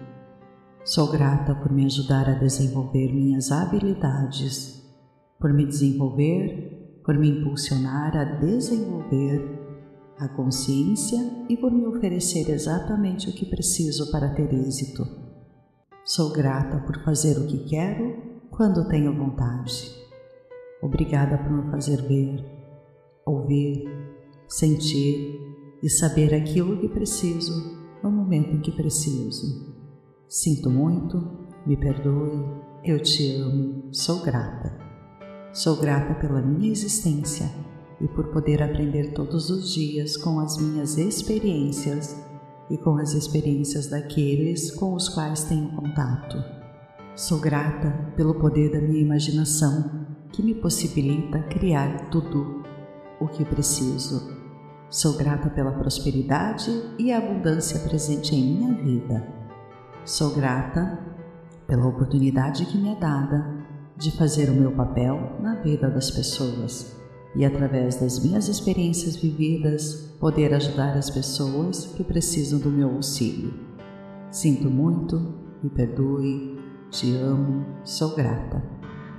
Sou 0.88 1.06
grata 1.06 1.54
por 1.54 1.70
me 1.70 1.84
ajudar 1.84 2.30
a 2.30 2.32
desenvolver 2.32 3.12
minhas 3.12 3.52
habilidades, 3.52 4.82
por 5.38 5.52
me 5.52 5.66
desenvolver, 5.66 7.02
por 7.04 7.14
me 7.18 7.28
impulsionar 7.28 8.16
a 8.16 8.24
desenvolver 8.24 9.38
a 10.18 10.26
consciência 10.28 11.18
e 11.46 11.58
por 11.58 11.70
me 11.70 11.86
oferecer 11.86 12.48
exatamente 12.48 13.28
o 13.28 13.34
que 13.34 13.44
preciso 13.44 14.10
para 14.10 14.30
ter 14.30 14.50
êxito. 14.54 15.06
Sou 16.06 16.32
grata 16.32 16.78
por 16.78 17.04
fazer 17.04 17.36
o 17.36 17.46
que 17.46 17.68
quero 17.68 18.46
quando 18.50 18.88
tenho 18.88 19.14
vontade. 19.14 19.94
Obrigada 20.80 21.36
por 21.36 21.52
me 21.52 21.70
fazer 21.70 22.00
ver, 22.00 22.42
ouvir, 23.26 23.84
sentir 24.48 25.38
e 25.82 25.90
saber 25.90 26.34
aquilo 26.34 26.80
que 26.80 26.88
preciso 26.88 27.76
no 28.02 28.10
momento 28.10 28.56
em 28.56 28.60
que 28.62 28.72
preciso. 28.72 29.77
Sinto 30.28 30.68
muito, 30.68 31.26
me 31.64 31.74
perdoe, 31.74 32.44
eu 32.84 33.02
te 33.02 33.34
amo, 33.36 33.84
sou 33.90 34.20
grata. 34.20 34.78
Sou 35.54 35.76
grata 35.76 36.14
pela 36.16 36.42
minha 36.42 36.70
existência 36.70 37.50
e 37.98 38.06
por 38.06 38.26
poder 38.26 38.62
aprender 38.62 39.14
todos 39.14 39.48
os 39.48 39.72
dias 39.72 40.18
com 40.18 40.38
as 40.38 40.58
minhas 40.58 40.98
experiências 40.98 42.14
e 42.68 42.76
com 42.76 42.98
as 42.98 43.14
experiências 43.14 43.86
daqueles 43.86 44.70
com 44.70 44.92
os 44.92 45.08
quais 45.08 45.44
tenho 45.44 45.74
contato. 45.74 46.36
Sou 47.16 47.40
grata 47.40 48.12
pelo 48.14 48.34
poder 48.34 48.70
da 48.70 48.86
minha 48.86 49.00
imaginação 49.00 50.06
que 50.30 50.42
me 50.42 50.54
possibilita 50.54 51.42
criar 51.44 52.10
tudo 52.10 52.62
o 53.18 53.28
que 53.28 53.46
preciso. 53.46 54.36
Sou 54.90 55.16
grata 55.16 55.48
pela 55.48 55.72
prosperidade 55.72 56.70
e 56.98 57.10
abundância 57.12 57.80
presente 57.80 58.36
em 58.36 58.58
minha 58.58 58.74
vida. 58.74 59.47
Sou 60.08 60.34
grata 60.34 60.98
pela 61.66 61.86
oportunidade 61.86 62.64
que 62.64 62.78
me 62.78 62.92
é 62.92 62.94
dada 62.94 63.46
de 63.94 64.10
fazer 64.10 64.48
o 64.48 64.54
meu 64.54 64.72
papel 64.72 65.36
na 65.38 65.56
vida 65.56 65.90
das 65.90 66.10
pessoas 66.10 66.96
e, 67.36 67.44
através 67.44 67.96
das 67.96 68.18
minhas 68.24 68.48
experiências 68.48 69.16
vividas, 69.16 70.16
poder 70.18 70.54
ajudar 70.54 70.96
as 70.96 71.10
pessoas 71.10 71.92
que 71.94 72.02
precisam 72.02 72.58
do 72.58 72.70
meu 72.70 72.88
auxílio. 72.94 73.52
Sinto 74.30 74.70
muito, 74.70 75.34
me 75.62 75.68
perdoe, 75.68 76.58
te 76.90 77.14
amo, 77.14 77.66
sou 77.84 78.16
grata. 78.16 78.64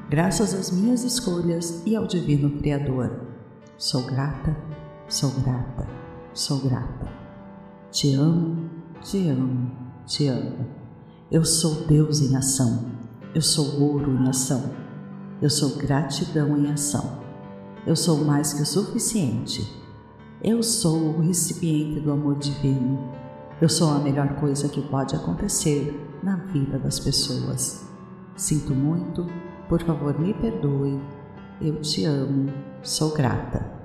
Graças 0.09 0.55
às 0.55 0.71
minhas 0.71 1.03
escolhas 1.03 1.83
e 1.85 1.95
ao 1.95 2.07
Divino 2.07 2.57
Criador, 2.57 3.27
sou 3.77 4.07
grata, 4.07 4.57
sou 5.07 5.29
grata, 5.39 5.87
sou 6.33 6.57
grata. 6.61 7.07
Te 7.91 8.15
amo, 8.15 8.71
te 9.03 9.29
amo, 9.29 9.71
te 10.07 10.27
amo. 10.27 10.78
Eu 11.31 11.45
sou 11.45 11.85
Deus 11.87 12.21
em 12.21 12.35
ação 12.35 12.99
eu 13.33 13.43
sou 13.43 13.79
ouro 13.79 14.11
em 14.11 14.27
ação. 14.27 14.71
Eu 15.39 15.51
sou 15.51 15.77
gratidão 15.77 16.57
em 16.57 16.71
ação. 16.71 17.19
Eu 17.85 17.95
sou 17.95 18.25
mais 18.25 18.53
que 18.53 18.63
o 18.63 18.65
suficiente. 18.65 19.71
Eu 20.43 20.63
sou 20.63 20.97
o 20.97 21.21
recipiente 21.21 21.99
do 21.99 22.11
amor 22.11 22.39
divino. 22.39 23.13
Eu 23.61 23.69
sou 23.69 23.91
a 23.91 23.99
melhor 23.99 24.35
coisa 24.39 24.67
que 24.67 24.81
pode 24.81 25.15
acontecer 25.15 25.95
na 26.23 26.37
vida 26.37 26.79
das 26.79 26.99
pessoas. 26.99 27.85
Sinto 28.35 28.73
muito, 28.73 29.27
por 29.67 29.83
favor 29.83 30.19
me 30.19 30.33
perdoe. 30.33 30.99
Eu 31.61 31.79
te 31.81 32.05
amo, 32.05 32.51
sou 32.81 33.13
grata. 33.13 33.78